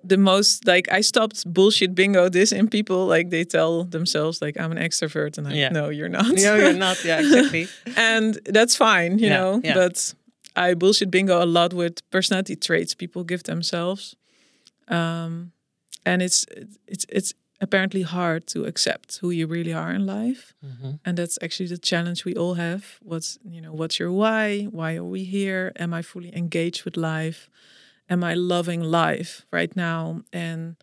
the 0.05 0.17
most 0.17 0.67
like 0.67 0.87
I 0.91 1.01
stopped 1.01 1.45
bullshit 1.45 1.95
bingo 1.95 2.29
this 2.29 2.51
in 2.51 2.67
people 2.67 3.05
like 3.05 3.29
they 3.29 3.45
tell 3.45 3.85
themselves 3.85 4.41
like 4.41 4.59
I'm 4.59 4.71
an 4.71 4.77
extrovert 4.77 5.37
and 5.37 5.47
I 5.47 5.53
Yeah. 5.53 5.69
no 5.71 5.89
you're 5.89 6.09
not. 6.09 6.25
No, 6.33 6.55
you're 6.55 6.73
not. 6.77 7.03
Yeah, 7.05 7.19
exactly. 7.19 7.67
and 7.97 8.37
that's 8.45 8.75
fine, 8.75 9.19
you 9.19 9.27
Yeah, 9.27 9.37
know. 9.39 9.61
yeah. 9.63 9.73
But 9.75 10.13
I 10.55 10.73
bullshit 10.75 11.09
bingo 11.09 11.41
a 11.41 11.45
lot 11.45 11.73
with 11.73 12.01
personality 12.11 12.55
traits 12.55 12.95
people 12.95 13.23
give 13.23 13.43
themselves, 13.43 14.15
um, 14.87 15.51
and 16.05 16.21
it's 16.21 16.45
it's 16.87 17.05
it's 17.09 17.33
apparently 17.63 18.01
hard 18.03 18.41
to 18.47 18.65
accept 18.65 19.17
who 19.21 19.29
you 19.31 19.47
really 19.47 19.73
are 19.73 19.91
in 19.95 20.05
life, 20.05 20.53
Mhm. 20.61 20.99
and 21.05 21.17
that's 21.17 21.37
actually 21.41 21.69
the 21.69 21.77
challenge 21.91 22.25
we 22.25 22.35
all 22.41 22.55
have. 22.55 22.83
What's 23.01 23.37
you 23.53 23.61
know 23.61 23.73
what's 23.79 23.97
your 23.99 24.11
why? 24.11 24.65
Why 24.77 24.95
are 24.99 25.09
we 25.15 25.23
here? 25.23 25.71
Am 25.75 25.93
I 25.99 26.01
fully 26.03 26.31
engaged 26.35 26.83
with 26.85 26.97
life? 26.97 27.49
Am 28.09 28.23
I 28.23 28.33
loving 28.35 28.81
life 29.05 29.45
right 29.51 29.75
now? 29.75 30.23
And 30.31 30.75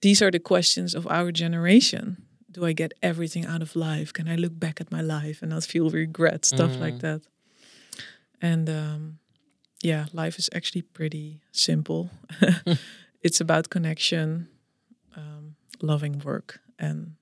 these 0.00 0.24
are 0.24 0.30
the 0.30 0.40
questions 0.52 0.94
of 0.94 1.06
our 1.06 1.32
generation. 1.32 2.16
Do 2.50 2.64
I 2.66 2.72
get 2.74 2.92
everything 3.02 3.46
out 3.46 3.62
of 3.62 3.74
life? 3.76 4.12
Can 4.12 4.26
I 4.28 4.36
look 4.36 4.58
back 4.58 4.80
at 4.80 4.90
my 4.90 5.02
life 5.02 5.42
and 5.42 5.50
not 5.50 5.64
feel 5.64 5.90
regret? 5.90 6.44
Stuff 6.44 6.80
like 6.80 6.94
Mm. 6.96 7.00
that. 7.00 7.20
And 8.40 8.68
um, 8.68 9.18
yeah, 9.82 10.06
life 10.12 10.38
is 10.38 10.48
actually 10.54 10.82
pretty 10.82 11.40
simple. 11.52 12.10
it's 13.22 13.40
about 13.40 13.68
connection, 13.70 14.48
loving 15.82 16.18
work, 16.24 16.60
and 16.78 17.14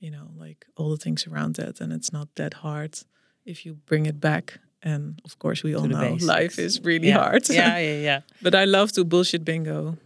you 0.00 0.10
know, 0.10 0.28
like 0.36 0.66
all 0.76 0.90
the 0.90 0.96
things 1.02 1.26
around 1.26 1.56
that. 1.56 1.80
And 1.80 1.92
it's 1.92 2.12
not 2.12 2.28
that 2.34 2.54
hard 2.54 2.98
if 3.44 3.64
you 3.66 3.74
bring 3.86 4.06
it 4.06 4.20
back 4.20 4.58
And 4.84 5.20
of 5.24 5.38
course, 5.38 5.62
we 5.62 5.76
all 5.76 5.86
know 5.86 6.00
basics. 6.00 6.24
life 6.24 6.58
is 6.62 6.80
really 6.84 7.08
yeah. 7.08 7.18
hard. 7.22 7.48
yeah, 7.48 7.78
yeah, 7.78 8.00
yeah. 8.08 8.20
but 8.42 8.54
I 8.54 8.64
love 8.66 8.90
to 8.92 9.04
bullshit 9.04 9.44
bingo 9.44 9.96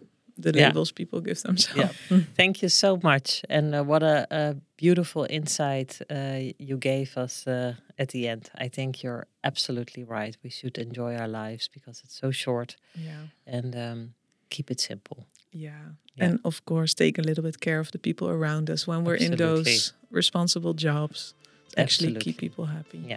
the 0.42 0.50
Yeah. 0.54 0.66
labels 0.68 0.92
people 0.92 1.20
give 1.22 1.40
themselves. 1.42 1.92
Yeah. 2.10 2.20
Thank 2.36 2.60
you 2.62 2.68
so 2.68 2.98
much. 3.02 3.42
And 3.48 3.74
uh, 3.74 3.82
what 3.84 4.02
a, 4.02 4.26
a 4.30 4.54
beautiful 4.76 5.26
insight 5.30 5.98
uh, 6.10 6.40
you 6.58 6.76
gave 6.78 7.16
us 7.16 7.46
uh, 7.46 7.72
at 7.98 8.08
the 8.08 8.28
end. 8.28 8.50
I 8.64 8.68
think 8.68 9.02
you're 9.02 9.26
absolutely 9.42 10.04
right. 10.04 10.36
We 10.42 10.50
should 10.50 10.76
enjoy 10.78 11.16
our 11.16 11.28
lives 11.28 11.68
because 11.72 12.02
it's 12.04 12.18
so 12.20 12.30
short 12.32 12.76
yeah. 12.94 13.28
and 13.46 13.74
um, 13.74 14.14
keep 14.50 14.70
it 14.70 14.80
simple. 14.80 15.26
Yeah. 15.52 15.70
Yeah. 16.14 16.24
And 16.24 16.40
of 16.44 16.64
course, 16.64 16.94
take 16.94 17.18
a 17.18 17.22
little 17.22 17.44
bit 17.44 17.60
care 17.60 17.78
of 17.78 17.90
the 17.90 17.98
people 17.98 18.28
around 18.28 18.70
us 18.70 18.86
when 18.86 19.04
we're 19.04 19.16
in 19.16 19.36
those 19.36 19.92
responsible 20.10 20.74
jobs. 20.74 21.34
Actually, 21.76 21.82
Absolutely. 21.82 22.20
keep 22.20 22.38
people 22.38 22.66
happy. 22.66 23.04
Yeah. 23.06 23.16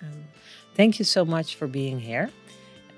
And 0.00 0.24
Thank 0.74 0.98
you 0.98 1.04
so 1.04 1.24
much 1.24 1.54
for 1.54 1.66
being 1.66 2.00
here. 2.00 2.30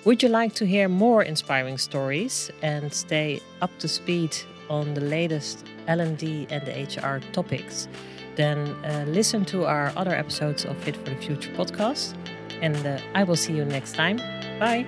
Would 0.05 0.23
you 0.23 0.29
like 0.29 0.55
to 0.55 0.67
hear 0.67 0.89
more 0.89 1.23
inspiring 1.23 1.79
stories 1.79 2.51
and 2.63 2.93
stay 2.93 3.41
up 3.61 3.71
to 3.81 3.89
speed 3.89 4.37
on 4.71 4.95
the 4.95 5.01
latest 5.01 5.67
L&D 5.87 6.47
and 6.51 6.65
the 6.67 6.73
HR 6.73 7.21
topics? 7.33 7.89
Then 8.37 8.59
uh, 8.85 9.05
listen 9.09 9.45
to 9.47 9.67
our 9.67 9.93
other 9.97 10.15
episodes 10.15 10.65
of 10.65 10.77
Fit 10.79 10.97
for 10.97 11.11
the 11.11 11.17
Future 11.17 11.51
podcast. 11.53 12.15
And 12.63 12.77
uh, 12.87 12.99
I 13.15 13.25
will 13.25 13.37
see 13.37 13.53
you 13.55 13.65
next 13.65 13.95
time. 13.95 14.17
Bye. 14.59 14.87